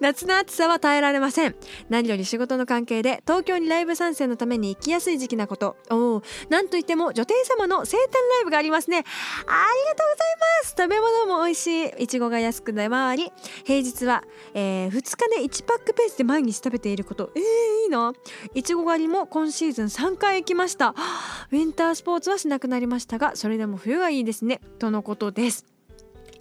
[0.00, 1.54] 夏の暑さは耐えられません。
[1.88, 5.76] 何より仕事の関係で東京にライブ参戦のために行きやすい時期なこと。
[5.90, 8.98] おおなんといっても女帝様の生誕ライブがありますね。
[8.98, 10.74] ありがとうございます。
[10.76, 12.04] 食べ物も美味しい。
[12.04, 13.32] いちごが安く出回り。
[13.64, 14.24] 平日は、
[14.54, 17.30] えー、2日で1パックペースで毎日食べていること。
[17.34, 17.42] えー、
[17.84, 18.12] いいな。
[18.54, 20.94] いちご狩りも今シーズン3回行きました。
[21.52, 24.60] ウィンタースポーツはしなくなりましたがそれでも冬がいいですね。
[24.78, 25.79] とのことです。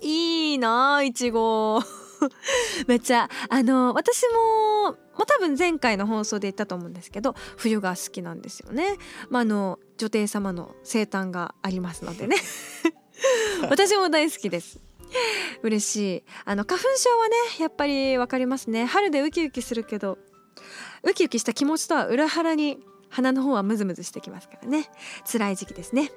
[0.02, 1.82] いいないちご。
[2.88, 8.96] めっちゃあの私もまあ、多分前回の放送で言ったと思うんですけど冬が好きなんですよね。
[9.30, 12.38] まあ、あの女帝様の生誕がありますのでね。
[13.70, 14.80] 私も大好きです。
[15.62, 16.24] 嬉しい。
[16.46, 18.86] あの花粉症はねやっぱり分かりますね。
[18.86, 20.18] 春でウキウキするけど
[21.04, 24.90] ウキウキした気持ちとは裏腹に鼻の方はムズムズしてきますからね。
[25.30, 26.12] 辛い時期ですね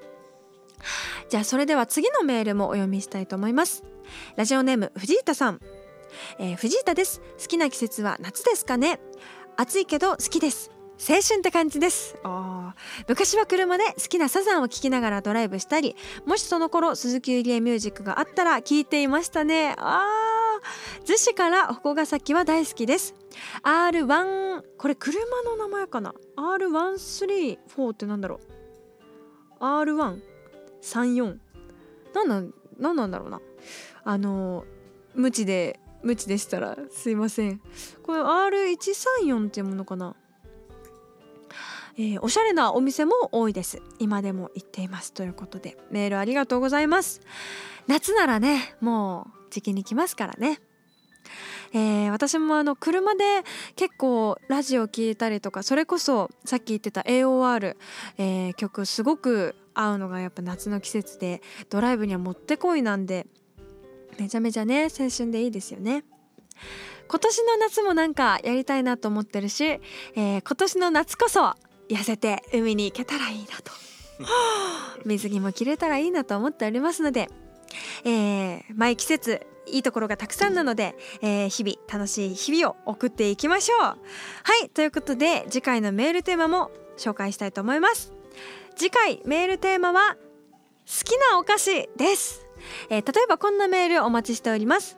[1.29, 3.83] じゃあそれでは次のメールもお読みしたいと思います。
[4.35, 5.59] ラジオネーム藤田さん、
[6.39, 7.21] えー、藤田です。
[7.39, 8.99] 好きな季節は夏ですかね。
[9.55, 10.71] 暑いけど好きです。
[10.99, 12.15] 青春って感じです。
[13.07, 19.75] 昔は車で好きなサザンを聴きながらドライブしたりもしその頃鈴木ゆりえミュージックがあったら聴いていましたね。
[19.77, 21.05] あー。
[21.05, 23.15] 逗子から鉾ヶ崎は大好きです。
[23.63, 28.39] R1 これ車の名前かな？R134 ってなんだろ
[29.59, 30.32] う？R1
[30.83, 31.37] 34
[32.13, 33.41] 何なん何なんだろうな。
[34.03, 34.65] あの
[35.15, 37.61] 無知で無知でしたらすいません。
[38.03, 40.15] これ R134 っていうものかな。
[41.95, 43.81] えー、おしゃれなお店も多いです。
[43.99, 45.77] 今でも行っていますということで。
[45.91, 47.21] メールありがとうございます。
[47.87, 50.59] 夏ならねもう時期に来ますからね。
[51.75, 53.23] えー、私もあの車で
[53.75, 57.75] 結構ラジオ聴いたりとかそれこそさっき言ってた AOR、
[58.19, 63.27] えー、曲すごく合うのがやっぱ夏の季節でドライブにはもってこいなんで
[64.19, 66.03] めちゃめちゃね青春でいいですよね。
[67.07, 71.53] 今年の夏もなんかやりたいなと思ってるし、えー、今年の夏こそ
[71.89, 73.71] 痩せて海に行けたらいいなと。
[75.05, 77.29] 水着も着れたらいいなと思っておりますので、
[78.05, 83.79] えー、毎季節いいところがたくさんなので、えー、日々楽しい日々を送っていきましょう。
[83.79, 83.95] は
[84.63, 88.13] いということで次回のメールテーマも紹介したいと思います
[88.75, 92.45] 次回メールテーマは好きなお菓子です、
[92.89, 94.97] えー、例えばこんなメールお待ちしております。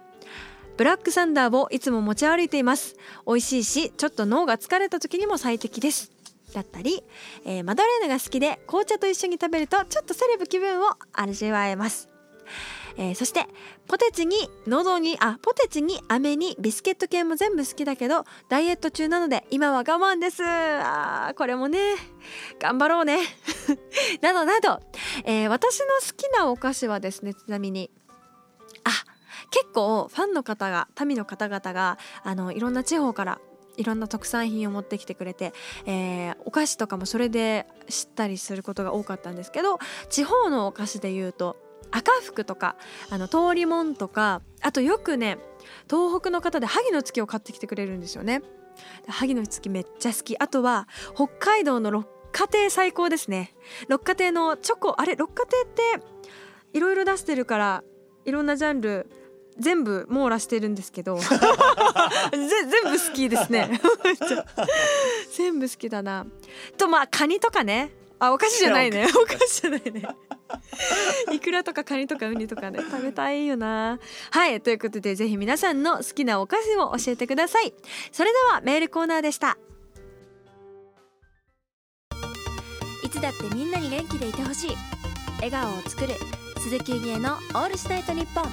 [0.78, 2.96] ブラックサンダーをいつも持ち歩いています。
[3.26, 6.12] 美味しいしちょっと脳が疲れた時にも最適です。
[6.54, 7.04] だったり、
[7.46, 12.10] えー、マドレーヌが好きで紅茶と一緒に食べるとちょっとセレブ気分を味わえます、
[12.98, 13.46] えー、そして
[13.88, 20.44] ポテチに喉にあポテチに飴にビスケット系も全部好きだけどダイエット中なので今は我慢です。
[20.44, 21.80] あーこれもね
[22.60, 23.20] 頑張ろうね。
[24.22, 24.80] などなど、
[25.24, 27.92] えー、私の好きなお菓子はですねちなみに
[28.84, 28.90] あ
[29.52, 33.40] 結構ファンの方が民の方々があのいろんな地方から
[33.78, 35.54] いろんな特産品を持ってきてくれて、
[35.86, 39.80] えー、お菓子とかもそれで知ったりすることが多かったんですけど
[40.10, 41.58] 地方のお菓子でいうと
[41.92, 42.76] 赤福とか
[43.10, 45.38] あの通りもんとかあとよくね
[45.90, 48.42] 東北の方で萩の月を買ってきてくれるんですよね。
[49.08, 50.38] 萩の月めっちゃ好き。
[50.38, 53.54] あとは北海道の六花亭最高ですね。
[53.88, 57.84] 六花亭のチョコあれ六花亭っていろいろ出してるから
[58.26, 59.08] いろんなジャンル
[59.58, 61.18] 全部網羅してるんですけど
[62.32, 63.80] 全部好きですね。
[65.36, 66.26] 全部好きだな。
[66.78, 67.92] とまあカニとかね。
[68.20, 69.06] あお菓子じゃないね。
[69.06, 69.62] お菓子。
[69.62, 70.04] じゃないね。
[71.32, 74.00] イクラとかカニとかウニとかね食べたいよな。
[74.32, 77.74] はいということでぜひ皆さんの好きなお菓子を教えてください。
[78.12, 79.58] それではメールコーナーでした。
[83.04, 84.76] いつだってみんなに元気でいてほしい。
[85.38, 86.14] 笑顔を作る
[86.60, 88.52] 鈴木ゆりのオールスタイトニッポン。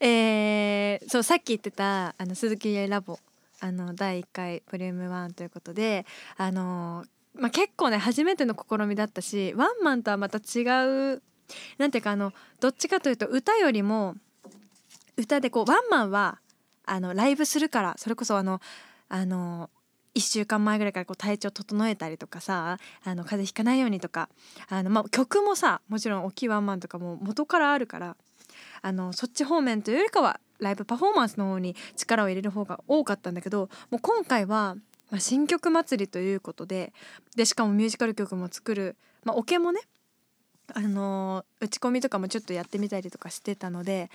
[0.00, 3.18] えー、そうさっき言ってたあの鈴木家ラボ
[3.60, 10.62] あの第1回ボリューム1ということであの、まあ、結構ね初めての試みだったしワンマンとはまた違
[11.14, 11.22] う
[11.78, 14.14] なんていうかあのどっちかというと歌よりも
[15.16, 16.38] 歌でこうワンマンは
[16.84, 18.60] あのライブするからそれこそあの
[19.08, 19.70] あの
[20.14, 24.28] 1週間前ぐらいからこう体調整えたりとかさあの風邪ひかないようにとか
[24.68, 28.16] あの、まあ、曲もさもちろん大きいワンマンとかも元からあるから
[28.82, 34.76] あのそっち方面というよりかはライブパフォーマンスの方に力を入れる方が多かったんだけどもう今回は、
[35.10, 36.92] まあ、新曲祭りということで
[37.36, 39.80] でしかもミュージカル曲も作る、まあ、オケもね
[40.74, 44.10] あの打ち込みとかもちょっとやってみたりとかしてたので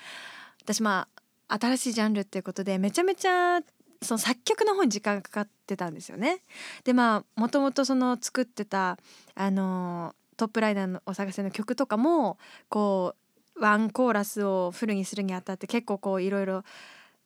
[0.62, 1.08] 私ま
[1.48, 3.60] あ新しいジャンルっていうことでめちゃめちゃ
[4.02, 6.40] その作曲の方に時間がかかってたんですよね。
[6.84, 8.98] でまあもともとその作ってた
[9.34, 12.38] あのトップライダーのお探せの曲とかも
[12.70, 13.23] こう
[13.64, 16.64] ワンコーラスをフルにするにあたって結構こういろいろ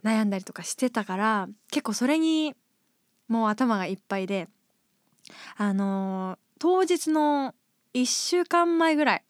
[0.03, 2.53] 悩んだりとかしてたから結構それに
[3.27, 4.47] もう頭がいっぱいで
[5.57, 7.53] あの、当日の
[7.93, 9.23] 1週間前ぐらい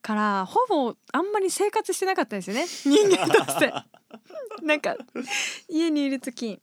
[0.00, 2.66] からほぼあんまり生活してなかったんですよね。
[2.66, 3.72] 人間として。
[4.62, 4.96] なんか
[5.68, 6.60] 家にいる時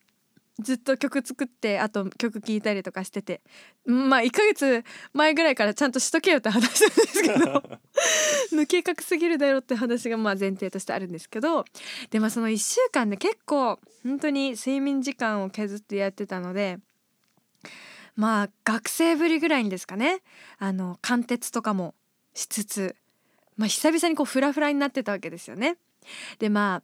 [0.59, 3.41] ずっと曲作ってあと曲聴いたりとかしてて。
[3.85, 7.63] まあ1ヶ月前ぐらいからちゃんとしとけよって話なんですけど。
[8.51, 11.65] 抜け隠すぎるだろって話がまあ前提としてあるんですけど。
[12.11, 16.79] でもその1週間で結構本当に睡眠時間を削ってやってたので
[18.15, 20.21] まあ学生ぶりぐらいにですかね。
[20.57, 21.95] あの貫徹とかも
[22.33, 22.95] しつつ、
[23.57, 25.77] まあ、久々にこうフラフラになってたわけですよね。
[26.39, 26.81] でま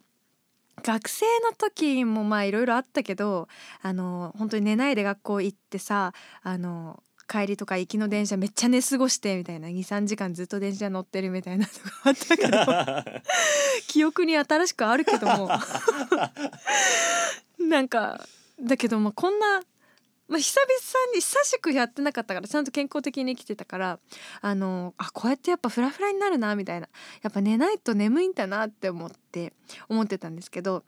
[0.82, 3.48] 学生の時もまあいろいろあったけど
[3.82, 6.12] あの本当に寝ないで学校行ってさ
[6.42, 11.72] あの帰りとか行きの電車めっちゃ寝過ごしてみたいな23時間ずっと電車乗ってるみたいなの
[12.04, 13.20] があったけど
[13.88, 15.50] 記憶に新しくあるけども。
[17.58, 18.24] なんか
[18.60, 19.62] だけどもこんな
[20.28, 23.98] まあ、久々に久しくやってなかったからちゃんと健康的に生きてたから
[24.40, 26.88] あのあこうやってやっぱフラフラになるなみたいな。
[27.22, 29.52] やっぱ寝ないと眠いんだなって思って
[29.88, 30.84] 思ってたんですけど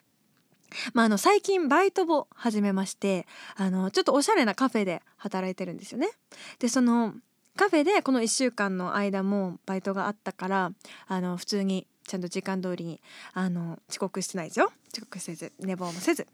[0.92, 6.10] まあ、あの最近バイトを始めましてあのちょっとおしゃれなカフェで働いてるんですよね。
[6.58, 7.14] でその
[7.56, 10.72] カフェでこの1週間の間もバイトがあったから
[11.06, 13.00] あの普通にちゃんと時間通りに
[13.34, 14.70] あの遅刻してないですよ。
[14.92, 16.26] 遅刻せず寝坊もせず。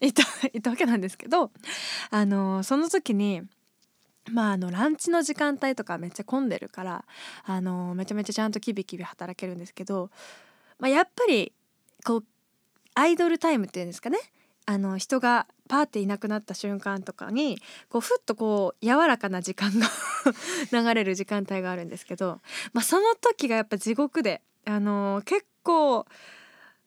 [0.00, 1.50] いた いたわけなんですけど
[2.10, 3.42] あのその時に
[4.30, 7.04] まああのランチの時間帯とかめっちゃ混んでるから
[7.44, 10.10] あのめちゃめちゃちゃんとキビキビ働けるんですけど、
[10.78, 11.52] まあ、やっぱり
[12.04, 12.24] こう
[12.94, 14.18] アイドルタイムっていうんですかね。
[14.66, 17.58] あの人がパーっていなくなった瞬間とかに
[17.88, 19.86] こうふっとこう柔らかな時間が
[20.70, 22.42] 流れる時間帯があるんですけど、
[22.74, 26.04] まあ、その時がやっぱ地獄で、あの結構、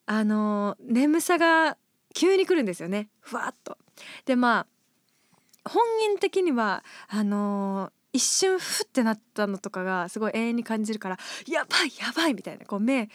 [0.05, 1.75] あの眠さが
[2.13, 3.77] 急に来るんですよねふわっと。
[4.25, 13.09] でまあ本人的にはあのー、一瞬ふってなったのとかがすごい永遠に感じるからやばいやばいみたいなこう目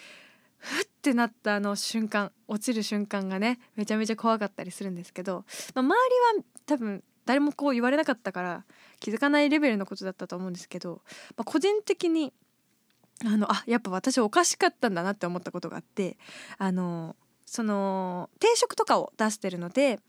[0.58, 5.94] ふってなったあの瞬間落ちる瞬間がねめちゃめちゃ怖かったりするんですけど、まあ、周
[6.34, 8.64] りは多分誰もこう言われなかったから
[9.00, 11.02] 気づかないレベルのことだったと思うんですけど、
[11.36, 12.32] まあ、個人的に
[13.24, 16.18] あのあやっぱ私おかしかったんだなって思ったことがあって
[16.58, 20.00] あのその定食とかを出してるので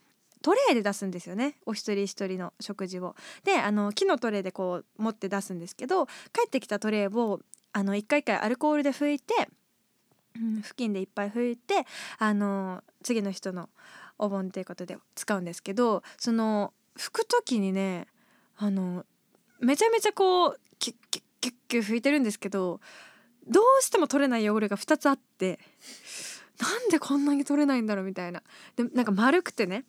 [0.42, 3.16] トレーで出すんですよねお一人一人の食事を。
[3.44, 6.12] であの木のトレーでこう持って出すんですけど帰
[6.48, 7.40] ってきたトレーを
[7.96, 9.34] 一回一回アルコールで拭いて、
[10.36, 11.86] うん、布巾でいっぱい拭いて
[12.18, 13.70] あの次の人の
[14.18, 18.08] お盆っていうことで使うんですけどその拭く時にね
[18.58, 19.06] あの
[19.60, 22.80] めちゃめちゃこうキュッキュッキュッキュッ拭いてるんですけど
[23.48, 25.60] どうしても取れない汚れが2つあって
[26.60, 28.42] なんでこんなに取れないんだろうみたいな。
[28.76, 29.86] でなんか丸くてね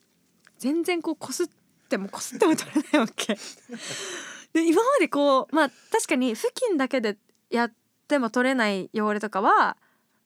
[0.59, 1.49] 全然こうこすっ
[1.89, 3.39] てもこすっても取れないわけ。
[4.53, 7.17] で今までこうまあ確かに布巾だけで
[7.51, 7.73] やっ
[8.07, 9.77] ても取れない汚れとかは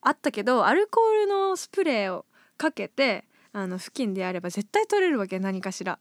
[0.01, 2.25] あったけどアルコールのスプレーを
[2.57, 5.99] かけてあの布巾でやれば絶対取れるわけ何かしら。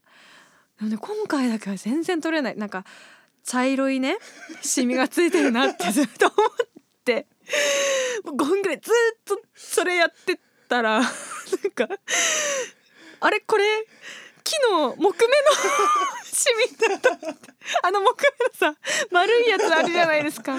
[0.80, 2.58] でもね今回だけは全然取れない。
[2.58, 2.86] なんか
[3.44, 4.18] 茶色いね
[4.62, 6.68] シミがついてるなってずっと思っ
[7.04, 7.28] て
[8.26, 8.94] 5分ぐらいずっ
[9.26, 11.10] とそれやってたらなん
[11.74, 11.88] か
[13.20, 13.64] あれこれ
[14.44, 15.14] 木の木目の
[16.26, 17.12] シミだった
[17.88, 18.24] あの木
[18.60, 18.76] 目のさ
[19.12, 20.58] 丸いやつあるじゃないですか。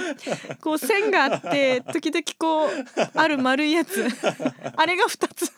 [0.61, 2.71] こう線があって時々こう
[3.15, 4.07] ある丸いやつ。
[4.77, 5.53] あれが2つ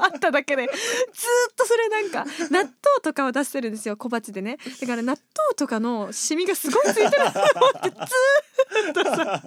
[0.00, 3.96] あっただけでずっとそれなんか納豆とかを出してるんですよ。
[3.96, 4.56] 小鉢でね。
[4.80, 5.18] だから納豆
[5.56, 9.42] とかのシミがすごいついてると思ってずっとさ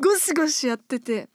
[0.00, 1.28] ゴシゴシやってて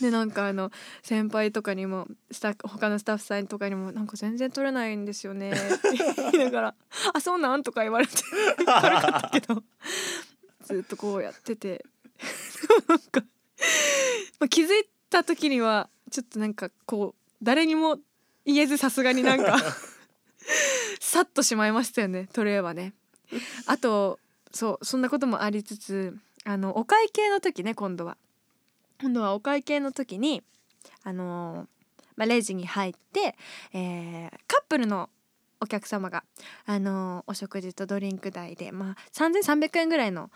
[0.00, 0.70] でなんかあの
[1.02, 6.74] 先輩とかにもスタ他のスタッフさんとかにも「なんか全然取れないんですよね」って言いながら
[7.12, 8.14] 「あそうなん?」とか言われて
[8.56, 9.62] 軽かったけど
[10.62, 11.84] ずっとこうやってて
[12.88, 13.22] なんか、
[14.38, 17.98] ま、気づいた時にはちょっとなんかこう誰にも
[18.44, 19.58] 言えずさすがになんか
[21.00, 22.94] さっとしまいましたよねトレーはね。
[23.66, 24.18] あと
[24.52, 28.16] そうそんなこともありつつあのお会計の時ね今度は。
[29.00, 30.42] 今度はお会計の時に
[31.04, 31.66] あのー、
[32.16, 33.34] まあ、レジに入って、
[33.72, 35.08] えー、カップルの
[35.60, 36.24] お客様が、
[36.66, 40.30] あのー、お食事とドリンク代で、まあ、3300円ぐらいの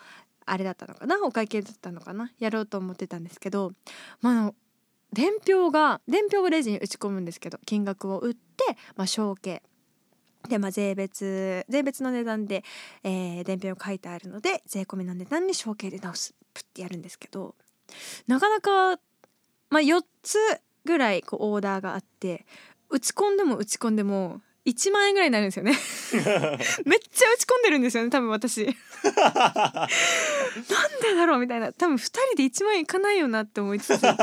[0.47, 3.73] あれだったのかなお会計だったのかなやろうと思ってたんですけど、
[4.21, 4.55] まあ、の
[5.13, 8.41] 伝票が伝票をレジに打ち込むんですけど金額を打って、
[8.97, 9.63] まあ、承継
[10.49, 12.65] でまあ税別税別の値段で、
[13.03, 16.35] えー、伝票書いてあるので税込みの値段に承継で直す。
[16.53, 17.57] プッてやるんですけど
[18.29, 19.01] なかなか、
[19.71, 20.39] まあ、4つ
[20.85, 22.47] ぐらいこうオーダーがあって
[22.89, 25.73] 打ち込んでも打ち込んでも1万円ぐらいになるんですよね。
[26.87, 28.65] めっちゃ打ち込んでるんですよね多分私。
[28.65, 28.75] なん
[31.03, 31.71] でだろうみたいな。
[31.73, 34.01] 多分2人で1万円いかないよなって思いつつ。
[34.01, 34.17] であ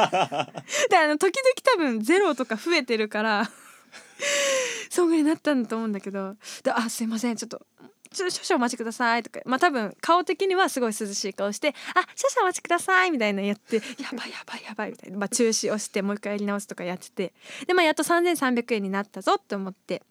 [1.07, 3.51] の時々多分ゼロとか増えてるから
[4.89, 7.65] そんぐらいになったんだと思うんだけどであすいませんちょっと
[8.13, 17.33] ちょ少々お待ちくださいとかまあ多分顔的にはすごい涼しい顔して「あ少々お待ちください」みたいな言って「やばいやばいやばい」みたいな、まあ、中止をしてもう一回やり直すとかやってて
[17.67, 20.03] でまあやっと3300円になったぞって思って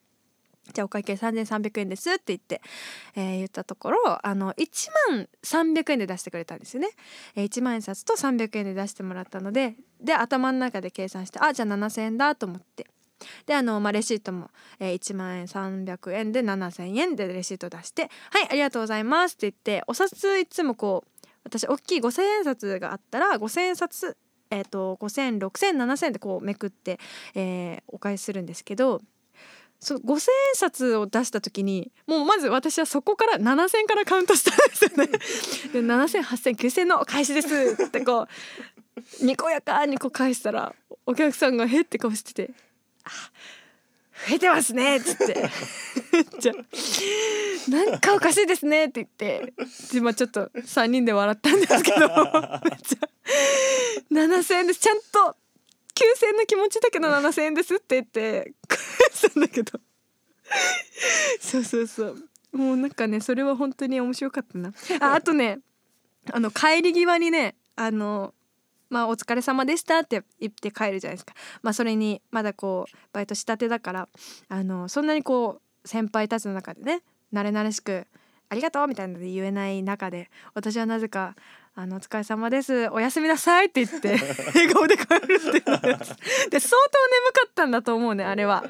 [0.72, 2.62] じゃあお会計3300円ですって言って、
[3.16, 6.88] えー、言ったところあの1万300円で出してくれたんですよね、
[7.34, 12.86] えー、1万円札と300円で出してもらったのでで頭の中で計算してあじゃあ7,000円だと思って。
[13.46, 24.16] であの、まあ、レシートも、えー、1万円300円で7,000円でレシート出して「はいありがとうございます」って言ってお札いつもこう私大きい5,000円札があったら5,000円札
[24.52, 26.98] えーと、と5,000,6,000,7,000でこうめくって、
[27.36, 29.00] えー、お返しするんですけど
[29.80, 35.06] その5,000円札を出した時にもうまず私はそこから7,000からカウントしたんですよね。
[35.72, 38.26] で7,000,8,000,9,000のお返しですってこ
[39.20, 40.74] うにこやかにこう返したら
[41.06, 42.69] お客さんが「へって顔してて「あ
[44.28, 45.50] 増えてますね」っつって
[46.38, 46.52] 「じゃ
[47.68, 49.54] なんかおかしいですね」って言って。
[49.94, 51.98] で、まあ、ちょっと3人で笑ったんですけど。
[51.98, 53.08] めっちゃ
[54.10, 54.80] 7,000円です。
[54.80, 55.36] ちゃんと
[55.94, 58.78] 9,000円の気持ちだけど7,000円ですって言って返
[59.12, 59.80] したんだけど。
[61.40, 62.28] そうそうそう。
[62.52, 64.72] もうなんかねそれは本当に面白かったな。
[65.00, 65.60] ああとね
[66.32, 68.34] あの帰り際にねあの
[68.90, 71.34] まあお疲れ様でしたって言って帰るじゃないですか。
[71.62, 74.08] まあそれにまだこうバイトしたてだから
[74.48, 78.06] あのそんなにこう先輩たちの中でね慣れ慣れしく
[78.50, 81.36] ありがとうみたいなので言えない中で私はなぜか
[81.80, 82.90] あのお疲れ様です。
[82.90, 84.10] おやすみなさいって言って
[84.54, 88.64] 笑顔で帰るってで相当眠かったんだと思うねあれは。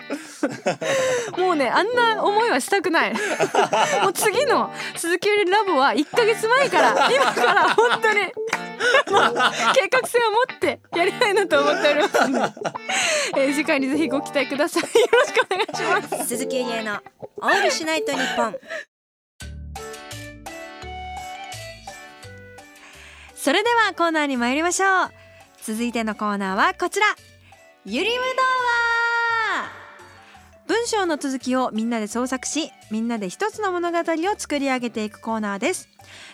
[1.37, 3.13] もうねあんな思いはしたくない。
[4.03, 8.33] もう次の鈴木よりラボは1ヶ月前から今から本当にもう
[9.75, 12.55] 計画性を持ってやりたいなと思っておりますので、
[13.39, 14.83] えー、次回にぜひご期待ください。
[14.83, 16.29] よろしくお願いします。
[16.29, 17.01] 鈴木ゆりえの
[17.39, 18.55] オールしないと日本
[23.43, 25.11] それではコーナーに参りましょう。
[25.63, 27.07] 続いてのコーナーはこちら。
[27.87, 28.21] ゆりむ童
[29.63, 29.71] 話
[30.69, 34.05] 文章の続きをみんなで創作しみんなで一つの物語を
[34.37, 35.89] 作り上げていくコーナーです。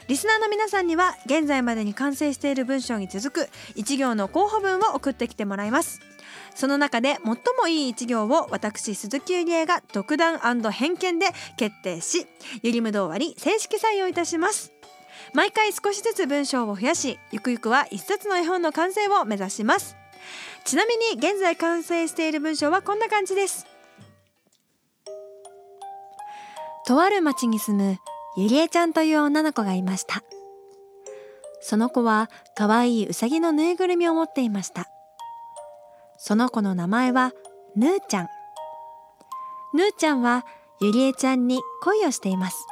[0.09, 6.01] リスナーの皆さんには現在までに完成している文章に続く一行の候補文を送ってきてもらいます。
[6.57, 10.39] その中で最もいい一行を私鈴木ゆりえが独断
[10.73, 11.27] 偏見で
[11.57, 12.27] 決定し
[12.65, 14.76] ゆりむ童話に正式採用いたします。
[15.33, 19.97] 毎回少しずつ文章を増やしゆくゆくは一冊の絵本の完成を目指します。
[20.64, 23.67] ちなみに現在完成している文章はこんな感じです。
[26.87, 27.99] とある町に住む
[28.37, 30.23] ゆりえちゃんという女の子がいました。
[31.61, 34.89] その子は可愛いうさぎのぬいぐるみを持っていました。
[36.19, 37.33] その子の名前は
[37.75, 38.29] ぬーちゃん。
[39.75, 40.45] ぬーちゃんは
[40.81, 42.67] ゆりえちゃんに恋をしています。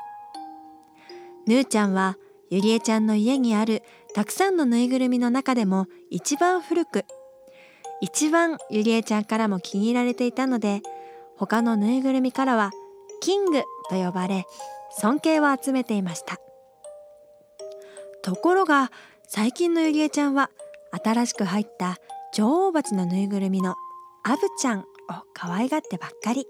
[1.46, 2.16] ぬーちゃんは
[2.54, 3.82] ゆりえちゃんの家にある
[4.14, 7.04] たくさんのぬいぐるみの中でも一番古く。
[8.00, 10.80] 一番ゆりえちゃんからも気に入られていたので
[11.36, 12.70] 他のぬいぐるみからは
[13.20, 14.46] キングと呼ばれ
[15.00, 16.38] 尊敬を集めていました。
[18.22, 18.92] ところが
[19.26, 20.48] 最近のゆりえちゃんは
[21.04, 21.96] 新しく入った
[22.32, 23.74] 女王蜂のぬいぐるみの
[24.22, 24.84] アブちゃんを
[25.32, 26.46] 可愛がってばっかり。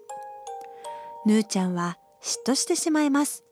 [1.24, 3.42] ぬーちゃんは嫉妬してしまいます。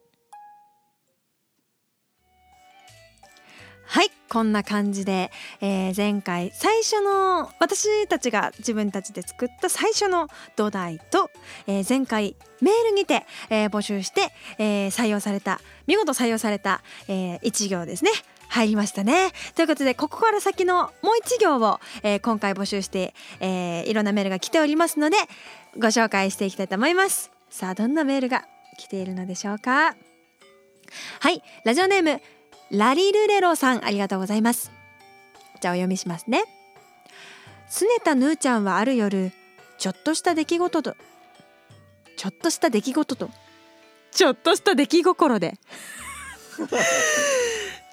[3.92, 5.30] はいこんな感じで、
[5.60, 11.30] えー、前回最初の私たちが自分たちで作った最初の土台と、
[11.66, 18.12] えー、前回メールにて、えー、募集して、え採用された見事採用された、え1行ですね。
[18.48, 19.30] 入りましたね。
[19.56, 25.16] ということでここから先のもう1行を、え今回募集して、えーいろんなメールが来ておりますので
[25.76, 27.30] ご紹介していきたいと思います。
[27.50, 28.46] さあどんなメールが
[28.78, 29.96] 来ているのでしょうか。
[31.20, 32.22] はいラジオネーム
[32.72, 34.72] ラリルレロさんありがとうございます。
[35.60, 36.44] じゃあお読みしますね。
[37.68, 39.30] すねたぬーちゃんはある夜
[39.76, 40.96] ちょっとした出来事と
[42.16, 43.28] ちょっとした出来事と
[44.10, 45.58] ちょっとした出来心で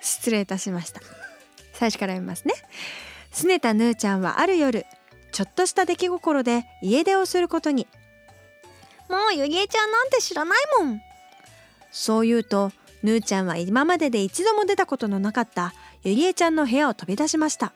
[0.02, 1.02] 失礼いたしました。
[1.74, 2.54] 最初から読みますね。
[3.32, 4.86] すねたぬーちゃんはある夜
[5.34, 7.86] ちょっとした出来心で家出をすることに。
[9.10, 11.02] もうゆりえちゃんなんて知らないもん。
[11.92, 12.72] そう言うと
[13.04, 15.74] ぬーちゃんは今までで一度も出たことのなかった
[16.04, 17.74] ゆりえちゃんの部屋を飛び出しました。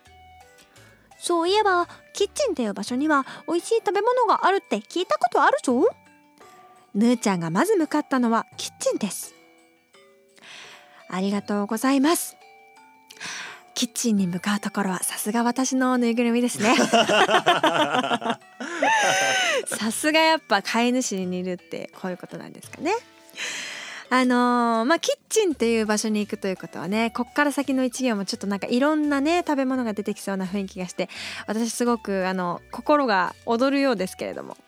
[1.17, 5.87] そういえばキッチンっていう場所には美味しい食べ物があるって聞いたことあるぞ。
[6.93, 9.33] ぬーちゃんがまず向かったのはキッチンです。
[11.07, 12.35] ありがとうございます。
[13.75, 16.75] キッチンに向かうところはさすが私のぬいぐるみですね。
[19.65, 22.93] さすがやっぱ飼い主に似るってこういうことなんですかね
[24.09, 31.09] あのー、まあキッチンっていう場所に行くということはねこっから先の1行もちょっとなんかいろんなね食べ物が出てきそうな雰囲気がして
[31.47, 34.57] 私すごくあの心が躍るようですけれども。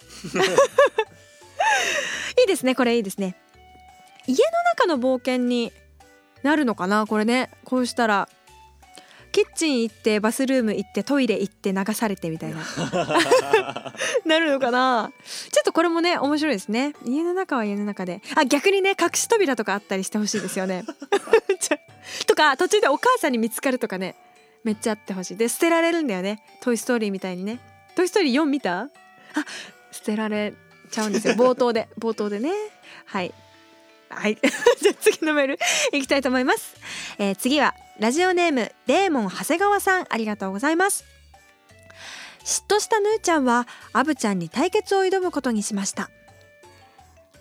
[2.38, 3.36] いいですねこれいいですね。
[4.28, 4.44] 家の
[4.76, 5.72] 中の冒険に
[6.44, 7.50] なるのかなこれね。
[7.64, 8.30] こうしたら。
[9.36, 12.62] キッチン行ってバスルーム行ってトイレ行って流されてみたいな。
[14.24, 15.12] なるのかな？
[15.52, 16.94] ちょっとこれもね面白いですね。
[17.04, 18.22] 家の中は家の中で。
[18.34, 20.86] あ逆にね隠し扉とかあったりしてほしいですよね。
[22.28, 24.16] とか途中でお母さんに見つかるとかね
[24.64, 25.36] めっちゃあってほしい。
[25.36, 26.42] で捨てられるんだよね。
[26.62, 27.60] トイ・ストーリーみたいにね。
[27.94, 28.84] トイ・ストーリー4見た？
[28.84, 28.90] あ
[29.92, 30.54] 捨てられ
[30.90, 31.34] ちゃうんですよ。
[31.36, 31.90] 冒頭で。
[32.00, 32.54] 冒頭でね。
[33.04, 33.34] はい。
[34.08, 34.38] はい。
[34.82, 35.60] じゃあ次のメール
[35.92, 36.78] いきたいと思います、
[37.18, 41.06] えー、次はラジオネームデーモン長谷川さんありがとうございます。
[42.43, 46.10] 嫉妬したぬーちゃんはアブちゃんに対決を挑むことにしました。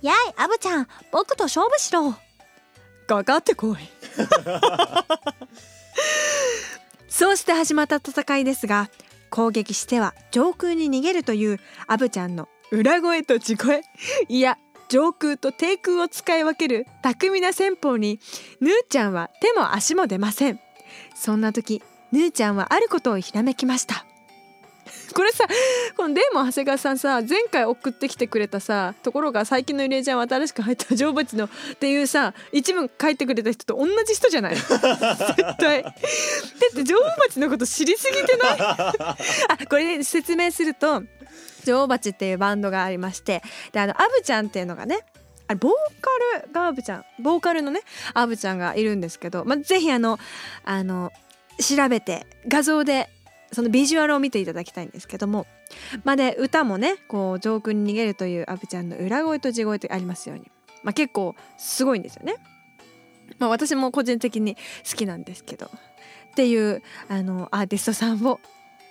[0.01, 2.15] やいアブちゃん僕と勝負しろ。
[3.07, 3.79] かかってこい。
[7.09, 8.91] そうして始まった戦いですが
[9.31, 13.83] 攻撃しては上空に逃げるというアブちゃんの裏声と地声。
[14.29, 18.21] いや上空と低空を使い分ける巧みな戦法に
[18.61, 20.61] ヌーちゃんは手も足も出ません。
[21.17, 21.83] そんな時
[22.13, 24.05] ヌーちゃんはあることをひらめきました。
[25.15, 25.47] これさ
[25.97, 34.57] このデーモン長谷川さんさ前回送ってきてくれたさところが最近の入れちゃんは新しく入った女王蜂のっていうさ一文書いてくれた人と同じ人じゃない？
[34.61, 34.67] 絶
[35.59, 35.83] 対。
[35.83, 35.95] だっ
[36.75, 38.59] て女王蜂のこと知りすぎてない？
[38.61, 39.17] あ
[39.71, 41.03] これ、ね、説明すると
[41.65, 43.43] 女王蜂っていうバンドがありまして
[43.73, 45.01] であのアブちゃんっていうのがね
[45.47, 47.81] あれボーカルがアブちゃんボーカルのね
[48.15, 50.19] アブちゃんがいるんですけど、まあ、ぜひあの
[50.65, 51.13] あの
[51.61, 53.11] 調べて画像で
[53.53, 55.47] そのビジュアルを見ていただきたいんですけども
[56.05, 60.51] まあ、で歌もねこう上空に逃げるというアブちゃんの裏声と地声ってありますように、
[60.83, 62.37] まあ、結構すごいんですよね。
[63.39, 64.57] まあ、私も個人的に
[64.89, 65.67] 好きなんですけど。
[65.67, 68.41] っていうあのアーティストさんを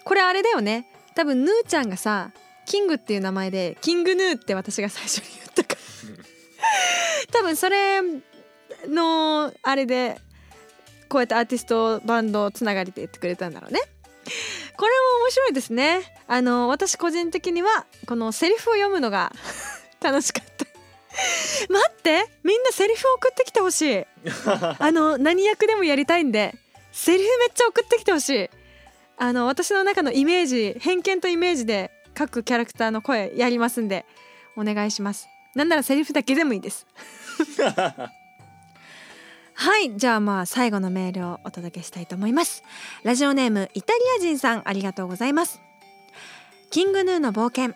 [0.06, 0.86] これあれだよね。
[1.14, 2.32] 多分ヌーちゃんがさ
[2.66, 5.84] キングっていう名前でキングヌーって私が最初に言ったから。
[7.32, 8.02] 多分それ
[8.88, 10.20] のあれで
[11.10, 13.80] こうやってアーティストバンドつながりで言ってくれたんだろうね。
[14.76, 16.02] これも面白いですね。
[16.28, 19.32] あの私個人的にはこのセリフを読むのが
[20.02, 20.66] 楽しかった。
[21.70, 24.06] 待ってみんなセリフ送ってきてほしい。
[24.80, 26.56] あの何役でもやりたいんで
[26.92, 28.50] セリフめっちゃ送ってきてほしい。
[29.18, 34.06] あの私の中のイメージ偏見とイメージで各キャラクターの声やりますんで
[34.56, 35.28] お願いします。
[35.56, 36.88] なんならセリフだけでもいいです。
[39.56, 42.64] はいじゃあまあ最後のメールをお届けしたいと思います。
[43.04, 45.62] ラジオネームイタリア人さんありがとうございます。
[46.72, 47.76] キングヌーの冒険。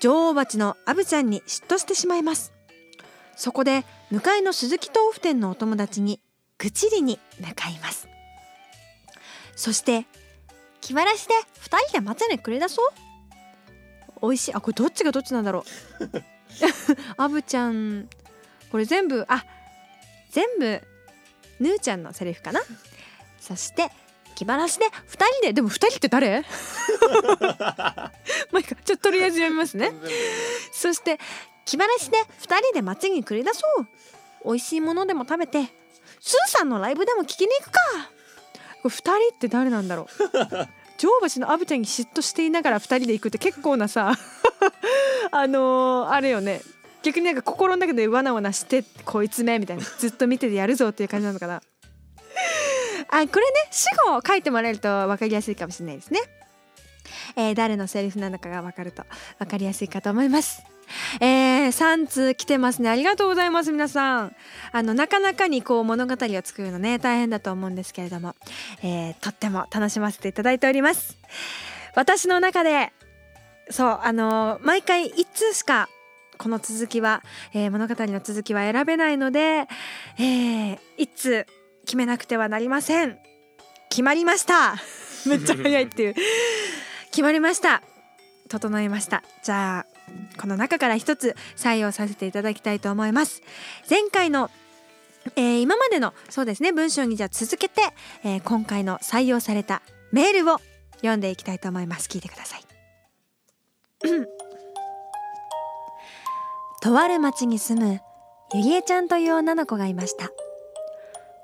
[0.00, 2.52] 女王蜂のアブちゃんに嫉妬してしまいます。
[3.36, 6.20] そこで向かいの鈴木豆腐店のお友達に
[6.58, 8.08] 愚痴りに向かいます。
[9.56, 10.06] そして
[10.82, 13.05] 気晴らしで2人で松に繰り出そう
[14.22, 14.54] 美味しい。
[14.54, 15.64] あこれどっちがどっちなんだろ
[16.00, 16.22] う。
[17.16, 18.08] アブちゃん
[18.70, 19.44] これ全部あ
[20.30, 20.80] 全部
[21.60, 22.60] ヌーちゃんのセリフかな。
[23.40, 23.90] そして
[24.34, 26.44] 気晴らしで2人ででも2人って誰？
[28.52, 29.92] まあちょっととりあえず読みますね。
[30.72, 31.18] そして
[31.64, 33.86] 気晴らしで2人で街に繰り出そう。
[34.44, 35.64] 美味しいものでも食べて
[36.20, 37.80] スーさんのライブでも聞きに行くか。
[38.82, 40.08] これ2人って誰なんだろう
[40.98, 44.14] 女王蜂のアブちゃんに嫉妬していながら2人で行くって結構なさ
[45.30, 46.62] あのー、あれよね。
[47.02, 49.84] 逆になんか心の中でわなわなしてこいつめみたいな。
[49.84, 51.62] ずっと見ててやるぞっていう感じなのかな。
[53.08, 56.20] あこれね死後を書いてもらえると分かりやすいかもしれないですね、
[57.36, 59.04] えー、誰のセリフなのかが分かると
[59.38, 60.75] 分かりやすいかと思います。
[61.20, 62.90] えー、3通来てますね。
[62.90, 64.36] ありがとうございます皆さん。
[64.72, 68.34] あのなかなかにこう物語を作るのね大変だと思うんですけれども、
[68.82, 71.18] えー、とっても楽しませていただいております。
[71.94, 72.92] 私の中で
[73.70, 75.88] そうあの毎回1通しか
[76.38, 77.22] この続きは、
[77.54, 79.66] えー、物語の続きは選べないので、
[80.18, 81.46] えー、1通
[81.84, 83.18] 決めなくてはなりません。
[83.88, 84.76] 決まりました。
[85.26, 86.14] めっちゃ早いっていう。
[87.10, 87.82] 決まりました。
[88.48, 89.22] 整いました。
[89.42, 89.95] じゃあ
[90.40, 93.42] この中から一つ採用させていただきたいと思います。
[93.88, 94.50] 前回の
[95.34, 97.80] えー、今までのそうですね文章にじゃあ続けて、
[98.22, 99.82] えー、今回の採用された
[100.12, 100.60] メールを
[100.98, 102.08] 読んでいきたいと思います。
[102.08, 102.60] 聞いてください。
[106.80, 108.00] とある町に住む
[108.54, 110.30] ゆりえちゃんという女の子がいました。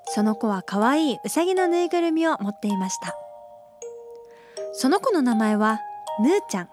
[0.06, 3.16] その子は可愛いうさぎのぬいぐるみを持っていました。
[4.74, 5.80] その子の名前は
[6.20, 6.68] ぬーちゃん。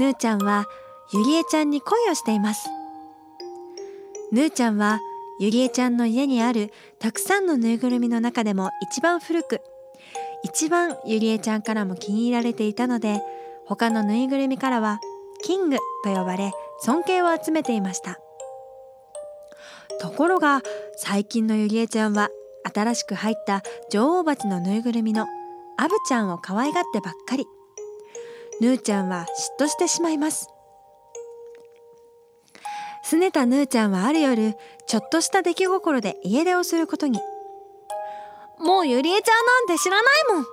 [0.00, 0.64] ぬーちゃんは
[1.12, 2.70] ゆりえちゃんに恋をしています。
[4.32, 4.98] ぬーちゃんは
[5.38, 9.60] ゆりえちゃんの家にあるたくさんのぬいぐるみの中でも一番古く
[10.42, 13.20] 一番ゆりえちゃんからも気に入られていたので
[13.66, 15.00] 他のぬいぐるみからは
[15.42, 18.18] キングと呼ばれ尊敬を集めていました。
[20.00, 20.62] ところが
[20.96, 22.30] 最近のゆりえちゃんは
[22.74, 25.26] 新しく入った女王蜂のぬいぐるみの
[25.76, 27.44] アブちゃんを可愛がってばっかり。
[28.60, 29.26] ぬーちゃんは
[29.58, 30.48] 嫉妬してしまいます。
[33.10, 34.54] 拗ねたぬーちゃんはある夜
[34.86, 37.20] ちょっとした出来心で家出をすることに。
[38.58, 40.44] もうゆりえちゃんなんて知らないもん。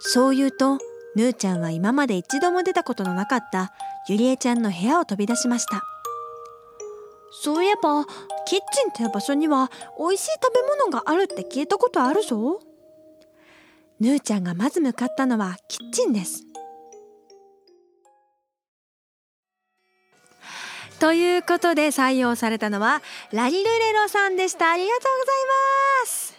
[0.00, 0.78] そう言うと
[1.16, 3.72] ぬーちゃんは今まで一度も出たことのなかった
[4.06, 5.82] ゆりえちゃんの部屋を飛び出しました。
[7.42, 8.04] そういえば
[8.44, 12.60] キッチンって場所には美味しい食べ物があるって聞いたことあるぞ。
[13.98, 16.49] ぬーちゃんがまず向かったのはキッチンです
[21.00, 23.00] ということで採用されたのは
[23.32, 24.70] ラリルレロさんでした。
[24.70, 25.36] ありがとうござい
[26.02, 26.36] ます、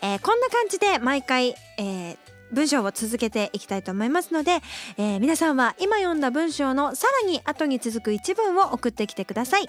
[0.00, 2.16] えー、こんな感じで毎回、えー、
[2.52, 4.60] 文章を続けていきたいと思いますので、
[4.96, 9.68] えー、皆さんは今読んだ文章のさらに後に続く一文を送ってきてください。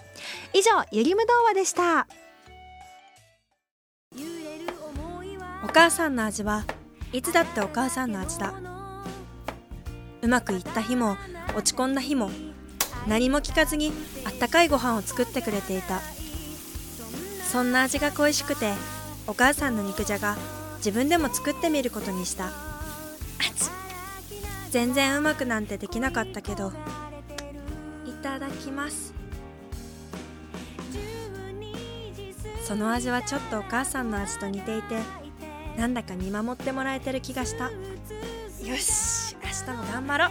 [0.53, 2.07] 以上ゆりむ童話でした。
[5.65, 6.63] お母さんの味は
[7.11, 8.53] いつだってお母さんの味だ。
[10.21, 11.17] うまくいった日も
[11.55, 12.31] 落ち込んだ日も
[13.07, 13.91] 何も聞かずに
[14.25, 16.01] あったかいご飯を作ってくれていた。
[17.51, 18.73] そんな味が恋しくて
[19.27, 20.37] お母さんの肉じゃが
[20.77, 22.51] 自分でも作ってみることにした。
[24.71, 26.73] 全然うまくなんてできなかったけど
[28.07, 29.13] いただきます。
[32.63, 34.97] その味はちょっとお母さんの味と似ていて
[35.77, 37.65] なんだか見守ってもらえてる気がした。
[37.65, 40.29] よし明日も頑張ろう。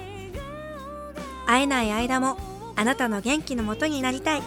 [1.47, 2.37] 会えない間も
[2.77, 4.43] あなたの元気のもとになりたい。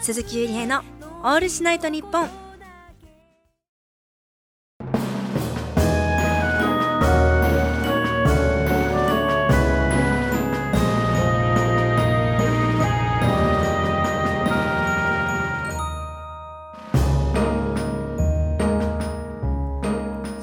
[0.00, 0.82] 鈴木ゆりえの
[1.22, 2.28] 「オールシナイトニッポン」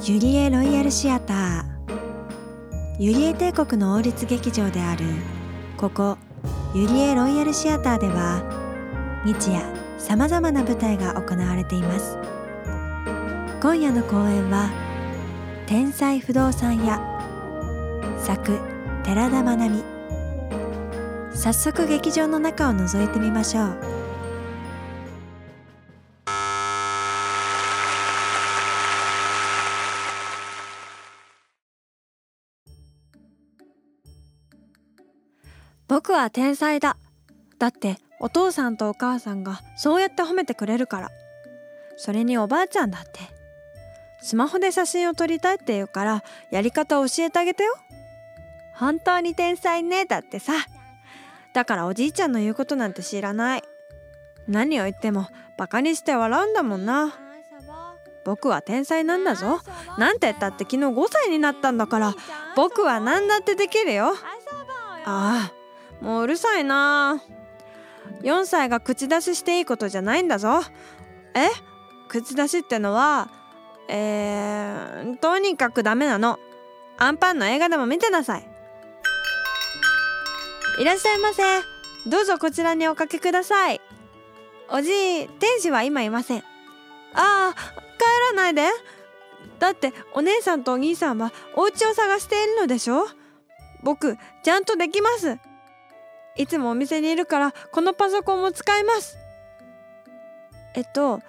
[0.03, 1.77] ユリエロイヤルシアター。
[2.99, 5.05] ユリエ帝国の王立劇場である
[5.77, 6.17] ここ
[6.77, 8.43] ユリエロイヤルシアターでは
[9.25, 9.63] 日夜
[9.97, 12.19] さまざまな舞台が行われています。
[13.59, 14.69] 今夜の公演は
[15.65, 17.01] 天才不動産屋
[18.19, 18.59] 作
[19.03, 19.83] 寺田真奈美
[21.35, 23.96] 早速劇場の中を覗いてみましょう。
[36.17, 36.97] は天才だ。
[37.59, 41.09] だってお父さんとお母さんがそうやって褒めてくれるから。
[41.97, 43.19] それにおばあちゃんだって。
[44.21, 47.73] スマホで写真を撮りたいって言うからやり方を教えてあげてよ。
[48.75, 50.05] 本当に天才ね。
[50.05, 50.53] だってさ。
[51.53, 53.63] だからおじいちゃんの言うことなんて知らない。
[54.47, 57.13] 何を言ってもバカにして笑うんだもんな。
[58.25, 59.61] 僕は天才なんだぞ。
[59.97, 62.13] なんて言ったって昨日5歳になったんだから
[62.55, 64.13] 僕は何だってできるよ。
[65.05, 65.56] ああ。
[66.01, 67.21] もううるさいな。
[68.21, 70.61] 4歳が口出ししていいことじゃないんだぞ。
[71.33, 71.49] え？
[72.07, 73.29] 口出しってのは
[73.89, 76.39] えー、とにかくダメなの。
[76.97, 78.47] アンパンの映画でも見てなさい。
[80.79, 81.43] いらっしゃいませ。
[82.09, 83.81] どうぞこちらにおかけください。
[84.69, 84.89] おじ
[85.23, 86.39] い天使は今いません。
[86.39, 86.43] あ
[87.13, 88.63] あ帰らないで。
[89.59, 93.07] だってお姉さんとお兄さんはお家を探しているのでしょ？
[93.83, 95.37] 僕ちゃんとできます。
[96.37, 99.17] いつもお店にいるからこのパソコンも使います。
[100.75, 101.21] えっと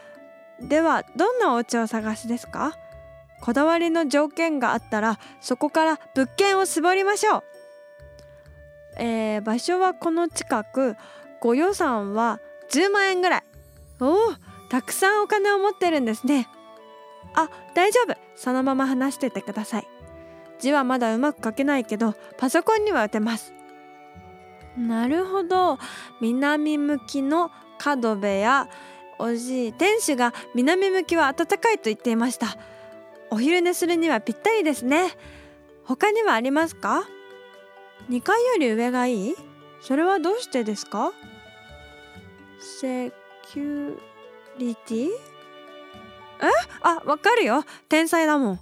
[0.61, 2.77] ではどんなお家を探しですか？
[3.41, 7.45] こだわりの条件があったらそこから物件を絞りましょう。
[8.99, 10.97] えー、場所はこの近く
[11.41, 12.41] ご予算は
[12.71, 13.43] 10万円ぐらい。
[14.01, 14.19] おお
[14.69, 16.49] たくさんお金を持ってるんですね。
[17.35, 18.17] あ大丈夫。
[18.35, 19.89] そのまま話しててください。
[20.59, 23.55] 字はまだうまく書けないけどパソコンには打てます。
[24.77, 25.79] なるほど。
[26.21, 28.69] 南向きの角部や
[29.19, 32.57] おじい店主が南向きは暖かいと言っていました。
[33.31, 35.11] お昼寝するにはぴったりですね。
[35.85, 37.09] 他にはありますか
[38.09, 39.35] ？2階より上がいい？
[39.81, 41.13] それはどうしてですか？
[42.61, 43.13] セ
[43.53, 43.99] キュ
[44.59, 45.09] リティ？
[45.09, 45.11] え？
[46.83, 47.65] あわかるよ。
[47.89, 48.61] 天才だもん。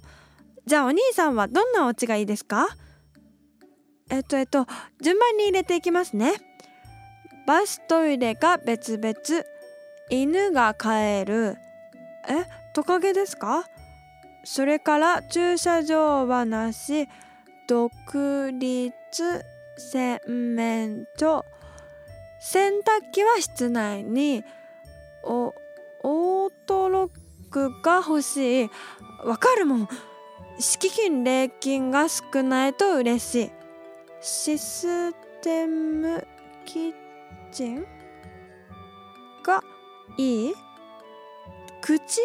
[0.65, 2.67] じゃあお兄さんはどんなお家がいいですか？
[4.09, 4.65] えっとえっと
[5.01, 6.33] 順番に入れていきますね。
[7.45, 9.15] バストイレが別々。
[10.09, 11.57] 犬が飼える。
[12.29, 13.65] えトカゲですか？
[14.45, 17.07] それから駐車場はなし。
[17.67, 17.91] 独
[18.53, 19.01] 立
[19.77, 21.43] 洗面所。
[22.39, 24.43] 洗濯機は室内に。
[25.23, 27.09] オートロッ
[27.51, 28.69] クが欲しい。
[29.25, 29.89] わかるもん。
[30.59, 33.51] 敷金礼金が少ないと嬉しい。
[34.19, 36.25] システム
[36.65, 36.93] キッ
[37.51, 37.85] チン？
[39.43, 39.63] が
[40.17, 40.53] いい。
[41.81, 42.21] 口？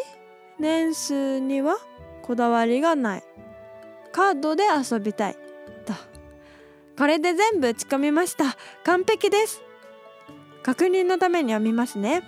[0.58, 1.76] 年数には
[2.22, 3.24] こだわりがない。
[4.12, 5.36] カードで遊びたい。
[5.84, 5.92] と
[6.96, 8.56] これで全部打ち込みました。
[8.84, 9.60] 完璧です。
[10.62, 12.22] 確認のために読みますね。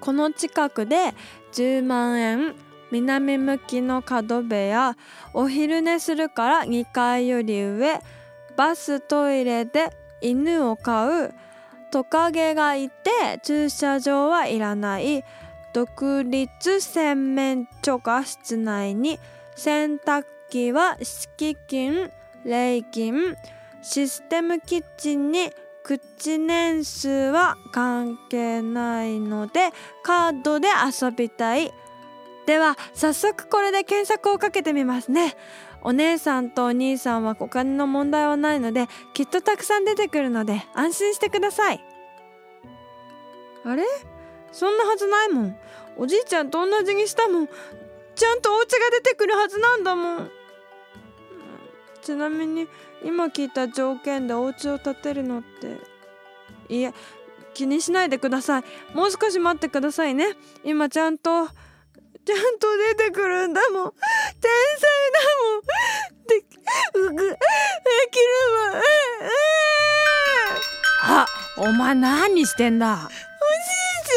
[0.00, 1.14] この近くで
[1.52, 2.54] 10万円。
[2.90, 4.96] 南向きの角部屋。
[5.34, 8.00] お昼寝するから2階より上。
[8.58, 11.34] バストイレで犬を飼う
[11.92, 15.24] トカゲがいて駐車場はいらない。
[15.72, 19.20] 独立洗面所が室内に
[19.54, 22.10] 洗濯機は敷金
[22.44, 23.36] 礼金
[23.80, 25.52] システムキッチンに
[25.84, 29.70] 口年数は関係ないので
[30.02, 31.72] カードで遊びたい。
[32.46, 35.36] では早速これで検索をかけてみますね。
[35.82, 41.84] お姉さんとお兄さんはお金の問題はないのできっとたくさん出てくるので安心してください。
[43.64, 43.84] あれ？
[44.52, 45.56] そんなはずないもん。
[45.96, 47.48] おじいちゃんと同じにしたもん。
[48.14, 50.30] ちゃんとお家が出てくるはずなんだもん。
[52.02, 52.66] ちなみに
[53.04, 55.76] 今聞いた条件でお家を建てるのって
[56.74, 56.92] いえ
[57.54, 58.64] 気にしないでください。
[58.94, 60.36] もう少し待ってくださいね。
[60.64, 61.48] 今ちゃんと
[62.28, 62.66] ちゃんと
[62.98, 63.92] 出てくるんだもん。
[63.92, 65.62] 天才だもん。
[66.26, 66.36] で
[66.98, 67.38] うぐで
[68.10, 68.26] きる
[68.74, 68.82] わ
[71.04, 71.26] あ
[71.56, 72.96] お前何してんだ？
[72.96, 73.08] おじい
[74.04, 74.10] ち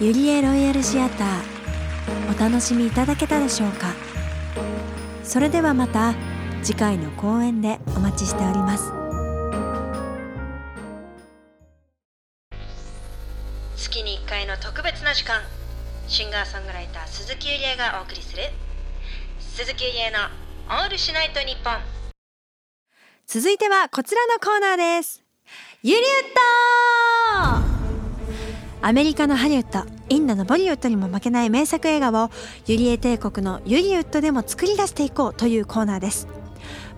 [0.00, 0.06] ゃん。
[0.06, 1.28] ユリエロイヤルシアター
[2.34, 3.92] お楽しみいただけたでしょうか？
[5.22, 6.14] それではまた
[6.62, 8.98] 次回の公演でお待ちしております
[15.10, 15.40] な時間
[16.06, 18.44] シンガーソングライター鈴木ゆりえがお送りする
[19.40, 20.18] 鈴木ゆりえの
[20.70, 21.80] 「オールシュナイトニッポン」
[23.26, 25.20] 続いてはこちらのコーナーです。
[25.82, 26.06] ユリウッ
[28.82, 28.86] ド。
[28.86, 32.30] アメリカのハリウッドインドのボリウッドにも負けない名作映画を
[32.66, 36.28] ユリエ帝国のユリウッドでも作り出していこうというコーナーです。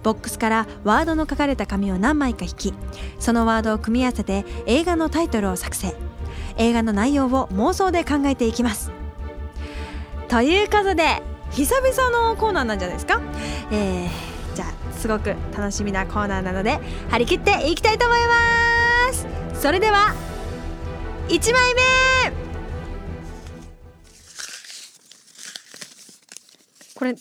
[0.02, 2.74] ボックスからワードの書かれた紙を何枚か引き
[3.18, 6.11] そのワードを組み合わせて映画のタイトルを作成。
[6.56, 8.90] 映画の内容を妄想で考えていきます。
[10.28, 13.20] ということで久々のコーナーなんじゃないですか？
[13.70, 16.78] えー、じゃあすごく楽しみなコーナーなので
[17.10, 19.26] 張り切っていきたいと思います。
[19.60, 20.14] それでは
[21.28, 21.82] 1枚目！
[26.94, 27.14] これ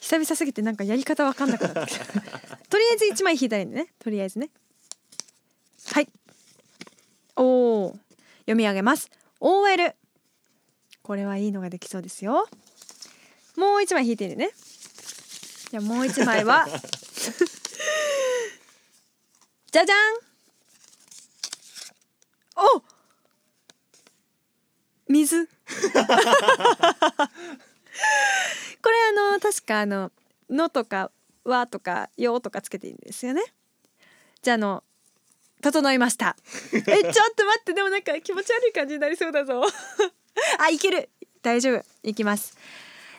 [0.00, 2.04] 久々すぎてなんかやり方わかんなくなってきた。
[2.70, 3.88] とりあえず1枚引いたらいいんでね。
[3.98, 4.50] とりあえずね。
[5.92, 6.08] はい。
[7.36, 7.44] お
[7.86, 7.96] お
[8.48, 9.10] 読み上げます。
[9.40, 9.94] OL
[11.02, 12.48] これはいいのができそうですよ。
[13.58, 14.52] もう一枚引いてるね。
[15.70, 16.66] じゃあもう一枚は
[19.70, 19.98] じゃじゃん。
[22.56, 22.82] お
[25.08, 25.46] 水。
[25.52, 25.52] こ
[28.90, 30.10] れあの確かあの
[30.48, 31.12] 「の」とか
[31.44, 33.42] 「わ」とか「よ」とかつけていいんですよね。
[34.40, 34.84] じゃああの
[35.60, 36.36] 整いました。
[36.72, 39.62] えちょっと待ってでもなんか気持ち悪い感じになりそうだぞ。
[40.58, 41.10] あいける。
[41.42, 41.84] 大丈夫。
[42.02, 42.56] いきます、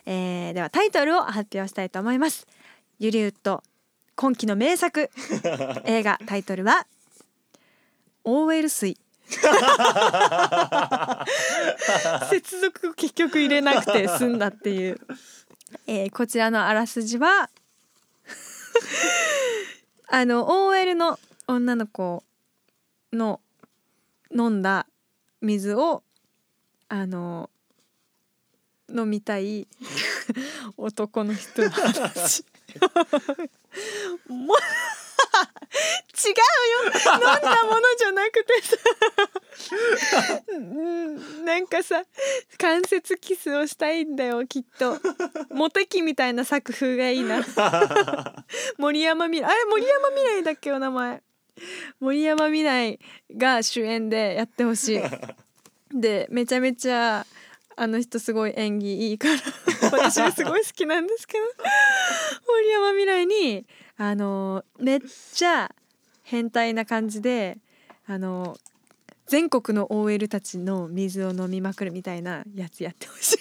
[0.05, 2.47] えー、ではタイトルを発表したいと思います。
[2.99, 3.63] ユリウッド
[4.15, 5.09] 今期の名作。
[5.85, 6.85] 映画タイトルは
[8.23, 8.97] OL 水。
[12.29, 14.99] 接続を結局入れなくて済んだっていう、
[15.85, 17.49] えー、こちらのあらすじは
[20.07, 22.23] あの OL の女の子
[23.13, 23.41] の
[24.31, 24.85] 飲んだ
[25.41, 26.03] 水を
[26.89, 27.49] あの
[28.93, 29.67] 飲みたい
[30.77, 32.43] 男の人の話。
[34.27, 34.57] もう
[36.19, 36.91] 違うよ。
[37.13, 38.77] 飲んだものじゃなくてさ。
[40.49, 42.03] うんなんかさ
[42.57, 44.99] 関節キスをしたいんだよきっと。
[45.51, 47.43] モテ期みたいな作風がいいな。
[48.77, 49.45] 森山未来。
[49.45, 51.21] あれ森山未来だっけお名前
[51.99, 52.99] 森山未来
[53.35, 55.01] が主演でやってほしい。
[55.93, 57.25] でめちゃめちゃ
[57.75, 59.41] あの人すごい演技いいから
[59.91, 61.43] 私はすごい好きなんですけど。
[62.47, 63.65] 森山未来に
[63.97, 64.99] あのめっ
[65.33, 65.73] ちゃ
[66.23, 67.57] 変態な感じで
[68.05, 68.57] あの
[69.27, 73.37] 全国の OL たちの水を飲みまくるみたいなやつやってほしい。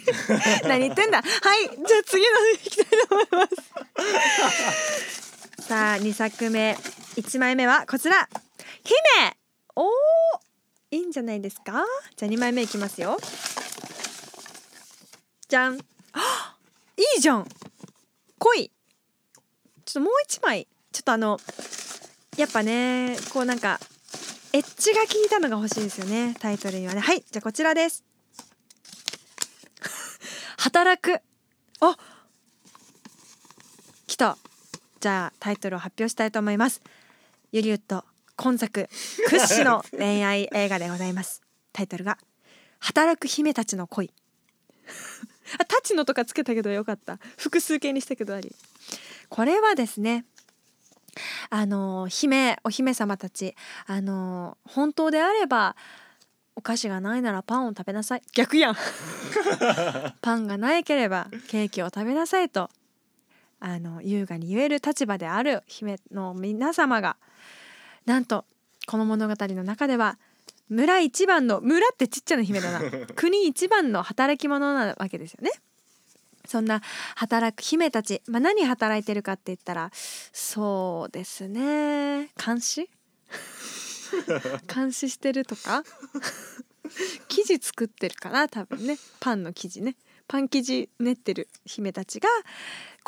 [0.69, 1.23] 何言ってんだ。
[1.23, 5.28] はいじゃあ次のいきたいと思います
[5.69, 6.75] さあ2作目。
[7.17, 8.27] 1枚目はこちら。
[8.83, 9.37] 姫。
[9.77, 9.89] おー。
[10.93, 11.85] いいんじゃないですか？
[12.17, 13.19] じゃあ2枚目いきますよ。
[15.47, 15.79] じゃん。
[16.15, 16.57] あ
[16.97, 17.47] いいじゃん。
[18.39, 18.73] 濃い。
[19.85, 20.67] ちょっともう一枚。
[20.91, 21.39] ちょっとあの
[22.39, 23.79] やっぱねこうなんか
[24.55, 26.35] エッジが効いたのが欲しいですよね。
[26.41, 27.01] タイトルにはね。
[27.01, 28.05] はいじゃあこちらです。
[30.57, 31.21] 働く。
[31.81, 31.95] あ
[34.07, 34.39] 来た。
[35.01, 36.81] じゃあタイトルを発表したいと思います。
[37.53, 38.05] ユリウッド
[38.37, 38.89] 今作
[39.29, 41.43] 屈指の恋愛映画でございます。
[41.73, 42.19] タイトルが
[42.81, 44.13] 働く姫たちの恋。
[45.59, 47.19] あタチのとかつけたけどよかった。
[47.37, 48.55] 複数形にしたけどあり。
[49.29, 50.25] これはですね
[51.51, 53.55] あの姫お姫様たち
[53.87, 55.77] あの本当であれば
[56.57, 58.23] お菓子がないならパンを食べなさい。
[58.33, 58.77] 逆やん。
[60.23, 62.69] パンがないければケーキを食べなさいと
[63.61, 67.17] あの優雅に言える立場である姫の皆様が
[68.07, 68.45] なんと
[68.87, 70.19] この物語の中では
[70.69, 72.81] 村一番の村ってちっちゃな姫だな。
[73.17, 75.51] 国一番の働き者なわけですよね。
[76.47, 76.83] そんな
[77.17, 79.91] 働く姫たち、まあ、何働いてるかって言ったら
[80.33, 82.31] そうですね。
[82.43, 82.89] 監視？
[84.73, 85.85] 監視してるとか？
[87.29, 88.99] 生地作ってるかな多分ね。
[89.21, 89.97] パンの生地ね。
[90.27, 92.29] パン生地練ってる姫たちが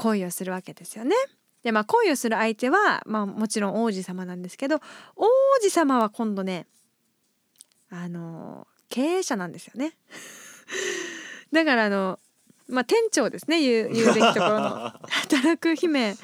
[0.01, 1.14] 恋をするわけですよね。
[1.62, 4.76] でまあ恋をする相手は、まあ、もちろん王子様なんですけど
[5.14, 5.26] 王
[5.61, 6.66] 子様は今度ね
[7.90, 9.92] あの経営者なんですよね。
[11.53, 12.18] だからあの
[12.68, 16.16] まあ店長ですね言う言うべきところの 働く姫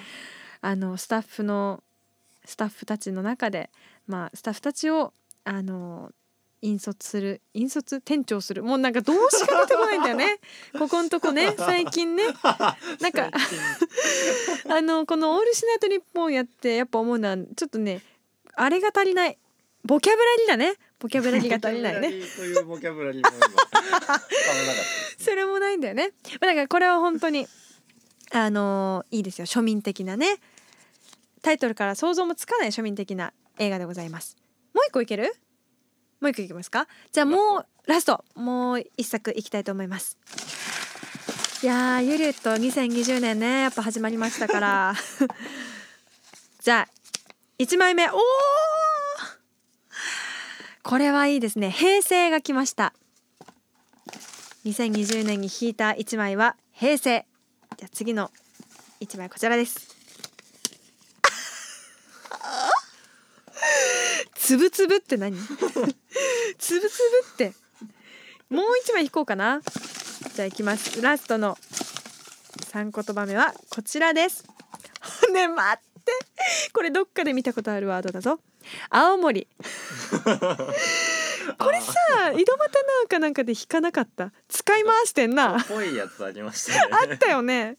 [0.63, 1.83] あのスタッフの
[2.47, 3.69] スタッフたちの中で
[4.07, 5.13] まあスタッフたちを
[5.45, 6.13] あの
[6.63, 8.63] 引率する引率店長する。
[8.63, 10.39] もうなんか動詞が出てこないんだよね。
[10.79, 12.25] ここんとこね最近ね。
[13.01, 13.31] なんか
[14.69, 18.03] あのこの「オールシナイトニッポン」やってやっぱ思うのはちょっとね
[18.55, 19.39] あれが足りない。
[19.85, 20.75] ボキャブラリーだね。
[20.99, 22.09] ボキャブラリーが足りないね。
[25.19, 26.13] それもないんだよね。
[26.41, 27.47] だからこれは本当に
[28.33, 29.47] あのいいですよ。
[29.47, 30.39] 庶民的なね。
[31.43, 34.37] タイトルから想像もつかない庶民的な映画でございます。
[34.75, 35.33] もう一個いける？
[36.21, 36.87] もう一個いきますか？
[37.13, 40.17] じゃあもうラストもう一作いきたいと思います。
[41.63, 44.95] いやーゆりゅっと2020年ねやっぱ始まりましたから。
[46.63, 46.93] じゃあ
[47.59, 48.09] 1枚目。
[48.09, 48.17] おー！
[50.83, 51.71] これはいいですね。
[51.71, 52.93] 平成が来ました。
[54.65, 57.27] 2020年に引いた1枚は平成。
[57.77, 58.31] じゃあ次の
[59.01, 59.96] 1枚こちらです
[64.47, 65.37] つぶつぶって何？
[66.59, 67.53] つぶつぶって。
[68.49, 69.61] もう1枚引こうかな。
[70.35, 71.03] じゃあいきます。
[71.03, 71.59] ラストの
[72.73, 74.45] 3言葉目はこちらです。
[75.35, 76.13] ね待って。
[76.73, 78.39] これどっかで見たことあるワードだぞ。
[78.91, 79.49] 青森。
[81.59, 84.31] これさ井戸端なんかなんかで引かなかった？
[84.49, 85.65] 使い回してんな。
[85.69, 86.95] ぽいやつありましたね。
[87.11, 87.79] あったよね。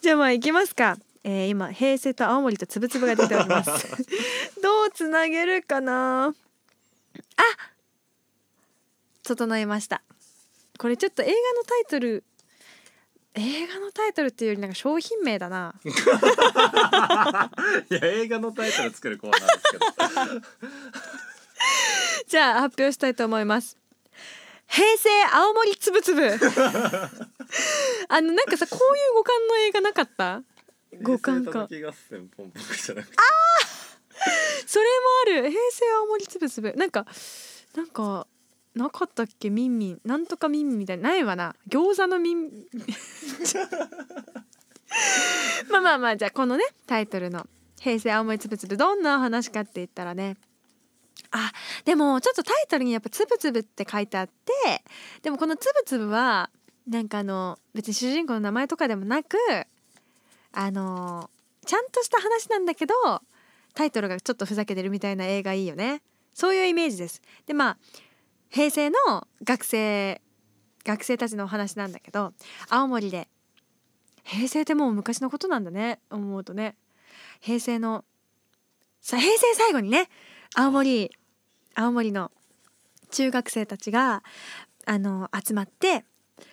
[0.00, 0.96] じゃあまあ行きますか、
[1.28, 3.70] えー、今平成と青森とつぶつぶが出ております。
[4.62, 6.26] どうつなげるかな？
[6.28, 6.32] あ
[9.24, 10.02] 整いました。
[10.78, 12.22] これちょっと映画のタイトル
[13.34, 15.74] 映画のタイトルっていうよりなんか商品名だな。
[15.84, 15.88] い
[17.94, 20.42] や映画のタイトル作るコーナーですけど。
[22.28, 23.76] じゃあ発表したいと思います。
[24.68, 26.22] 平成青森つぶつぶ。
[28.08, 30.42] あのなんかさこういう五感の映画なかった？
[31.02, 31.66] 五感か。
[31.68, 33.16] 平成合戦ポンポンじゃなくて。
[34.66, 35.50] それもある。
[35.50, 36.72] 平成青森つぶつぶ。
[36.74, 37.06] なんか
[37.74, 38.26] なんか
[38.74, 39.50] なかったっけ？
[39.50, 40.00] ミンミン。
[40.04, 41.10] なんとかミンミンみたいな。
[41.10, 41.54] ないわな。
[41.68, 42.50] 餃子のミン。
[45.70, 46.16] まあまあまあ。
[46.16, 47.46] じゃあこのねタイトルの
[47.80, 50.36] 「平成青森つぶつぶ」どんなお話かって言ったらね。
[51.32, 51.52] あ
[51.84, 54.84] でもちょっとタイトルにやっぱ「つぶつぶ」って書いてあって
[55.22, 56.50] でもこの「つぶつぶ」は
[56.86, 59.36] なんかあの別に主人公の名前とかでもなく
[60.58, 61.28] あの
[61.66, 62.94] ちゃんとした話なんだけど
[63.74, 66.02] タイトルがちょっとふざけてるみたいな映画いいよね。
[66.32, 67.20] そういうイメージです。
[67.44, 67.78] でまあ
[68.48, 68.96] 平成の
[69.44, 70.22] 学生
[70.82, 72.32] 学生たちのお話なんだけど
[72.70, 73.28] 青森で
[74.24, 76.74] 平成ってもう昔のことなんだね思うとね。
[77.40, 78.06] 平成の
[79.02, 80.08] さ平成最後にね
[80.54, 81.10] 青森
[81.74, 82.32] 青森の
[83.10, 84.22] 中学生たちが
[84.86, 86.06] あの集まって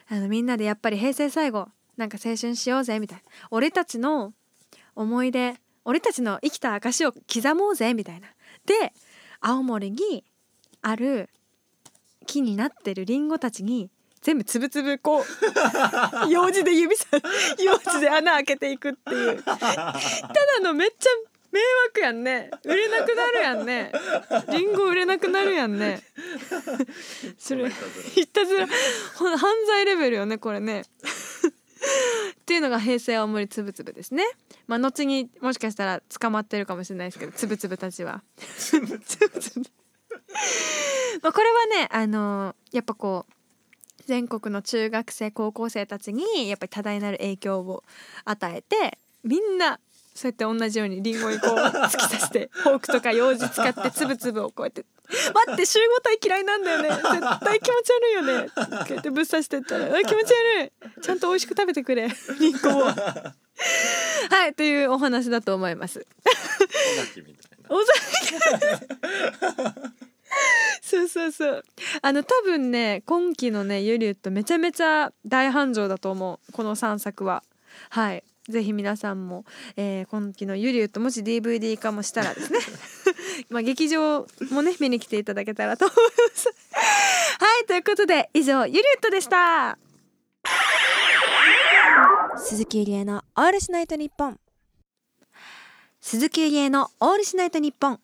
[0.09, 3.23] あのみんなでやっぱり平成最後なんか青春しようぜみたいな。
[3.51, 4.33] 俺たちの
[4.95, 8.27] 思い出俺たちの生きた証を刻もうぜみたいな。
[8.65, 8.93] で
[9.41, 10.23] 青森に
[10.81, 11.29] ある
[12.25, 13.89] 木になってるリンゴたちに
[14.21, 15.23] 全部つぶつぶこう
[16.31, 17.07] 用紙で指さ
[17.61, 19.43] 用紙で穴開けていくっていう。
[19.43, 19.67] ただ
[20.61, 21.09] のめっちゃ
[21.51, 22.49] 迷惑やんね。
[22.63, 23.91] 売れなくなるやんね。
[24.49, 26.01] リンゴ売れなくなるやんね。
[27.37, 27.69] それ
[28.15, 28.67] いたずら。
[29.37, 30.83] 犯罪レベルよねこれね
[32.41, 34.23] っていうのが平成青森つぶつぶですね。
[34.67, 38.23] まあ後にもしかしたら捕まってるかもしれないですけどつぶつぶたちは。
[38.37, 39.29] つぶつぶ。
[41.21, 43.33] まあこれはねあのやっぱこう
[44.05, 47.83] 全国の中学生高校生たちにやっぱり多大なる影響を
[48.25, 49.79] 与えてみんな
[50.13, 56.89] そうやって同じようにリンゴにこう突き刺してフォークとか用紙使ってつぶつぶをこうやって「待って集合体嫌いなんだよね。
[56.89, 61.01] 絶対気持ち悪いよね」こうやってぶっ刺してったら「あ気持ち悪い。
[61.01, 62.09] ちゃんと美味しく食べてくれ。
[62.39, 66.05] リンゴを」はいというお話だと思います。
[66.23, 67.75] 小垣みたいな。
[67.75, 68.03] お酒
[70.81, 71.63] そうそうそう。
[72.01, 76.51] あの多分ね今期のねユリュットめちゃめちゃ大繁盛だと思う。
[76.51, 77.43] この3作は。
[77.89, 78.23] はい。
[78.49, 79.45] ぜひ皆さんも、
[79.77, 82.59] えー今期のユリュットもし DVD 化もしたらですね
[83.49, 86.47] まあ劇場もね見に来ていただけたらと思います。
[87.39, 89.77] はいということで以上ユリュットでした。
[92.37, 94.39] 鈴木ゆりえのオールシナイトニッポン。
[96.01, 97.99] 鈴木ゆりえのオールシナイトニッポン。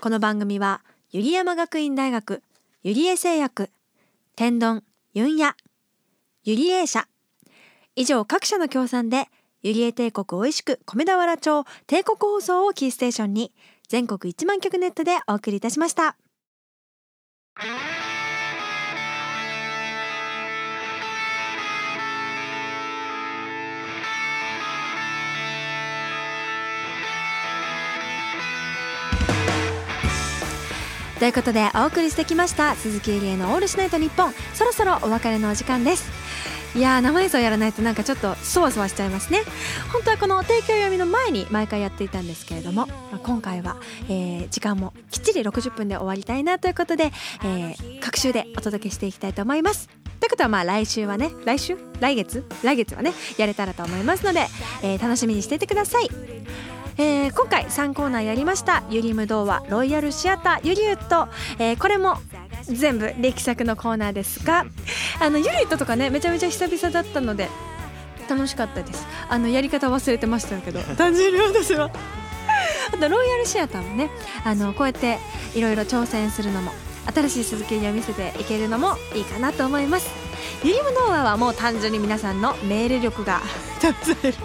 [0.00, 2.42] この番組はゆり山学院大学
[2.82, 3.70] ゆりえ製薬
[4.36, 5.56] 天丼ユンヤ
[6.44, 7.06] ゆりえ社
[7.96, 9.28] 以上各社の協賛で
[9.62, 13.52] ゆりえ帝国おいしく米俵町帝国放送をキーステーションに。
[13.90, 16.16] 全国1万局ネットでお送りいたしました。
[31.18, 34.32] ということでお送りしてきました鈴木ゆりえのオールシナイトニッポン。
[34.54, 36.08] そろそろお別れのお時間です。
[36.76, 39.40] いやー生演奏やらないとなんかちょっとそわそわしちゃいますね。
[39.92, 42.86] 本当はこの提供読みの前に毎回やっていたんですけれども、
[43.24, 43.76] 今回は、
[44.08, 47.12] えー時間もきっちり60分で終わりたいなということで、
[47.44, 49.88] えー各週でお届けしていきたいと思います。
[50.20, 51.76] ということはまあ来週はね来週？
[51.98, 52.44] 来月？
[52.62, 54.46] 来月はねやれたらと思いますので、
[54.82, 56.08] えー楽しみにしていてください。
[56.98, 62.18] えー今回3コーナーやりましたユリム童話ロイヤルシアターユリウッド、えーこれも
[62.74, 64.66] 全部力作のコーナーですが
[65.20, 67.48] あのユリウッドとかねめちゃめちゃ久々だったので
[68.28, 69.06] 楽しかったです。
[69.28, 71.90] あのやり方忘れてましたけど 単純に私は。
[72.92, 74.10] あとロイヤルシアターもね
[74.44, 75.18] あのこうやって
[75.54, 76.72] いろいろ挑戦するのも
[77.12, 80.10] 新しい鈴木を見せていけるのもいいかなと思います。
[80.64, 83.40] ユリム童話はもう単純に皆さんのメール力が
[83.80, 84.38] 試される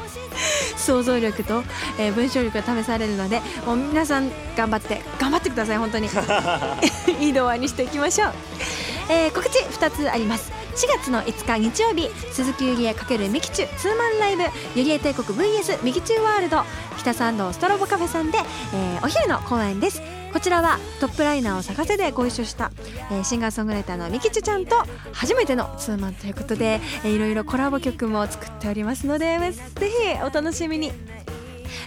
[0.78, 1.64] 想像力と、
[2.00, 6.08] えー文章力が試されるのでもう皆さん頑張って頑張ってください本当に。
[7.20, 8.34] いい童話にしていきましょう、
[9.10, 10.52] えー告知2つあります。
[10.76, 14.44] 4月の5日日曜日鈴木ゆりえ×ミキチュツーマンライブ
[14.76, 16.64] ゆりえ帝国 VS ミキチュワールド
[16.98, 18.38] 北参道ストロボカフェさんで、
[18.74, 20.02] えーお昼の公演です
[20.36, 22.70] こちらはトップライナーを探せでご一緒した、
[23.10, 24.76] えーシンガーソングライターのみきちゅちゃんと
[25.14, 30.92] 初めてのツーマンということで、えーいろいろコラボ曲も作っておりますのでぜひお楽しみに。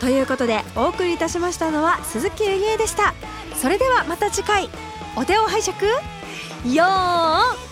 [0.00, 3.14] ということでお送りいたしましたのは鈴木ゆりえでした。
[3.60, 4.70] それではまた次回。
[5.16, 5.86] お手を拝借。
[6.74, 7.70] よーん。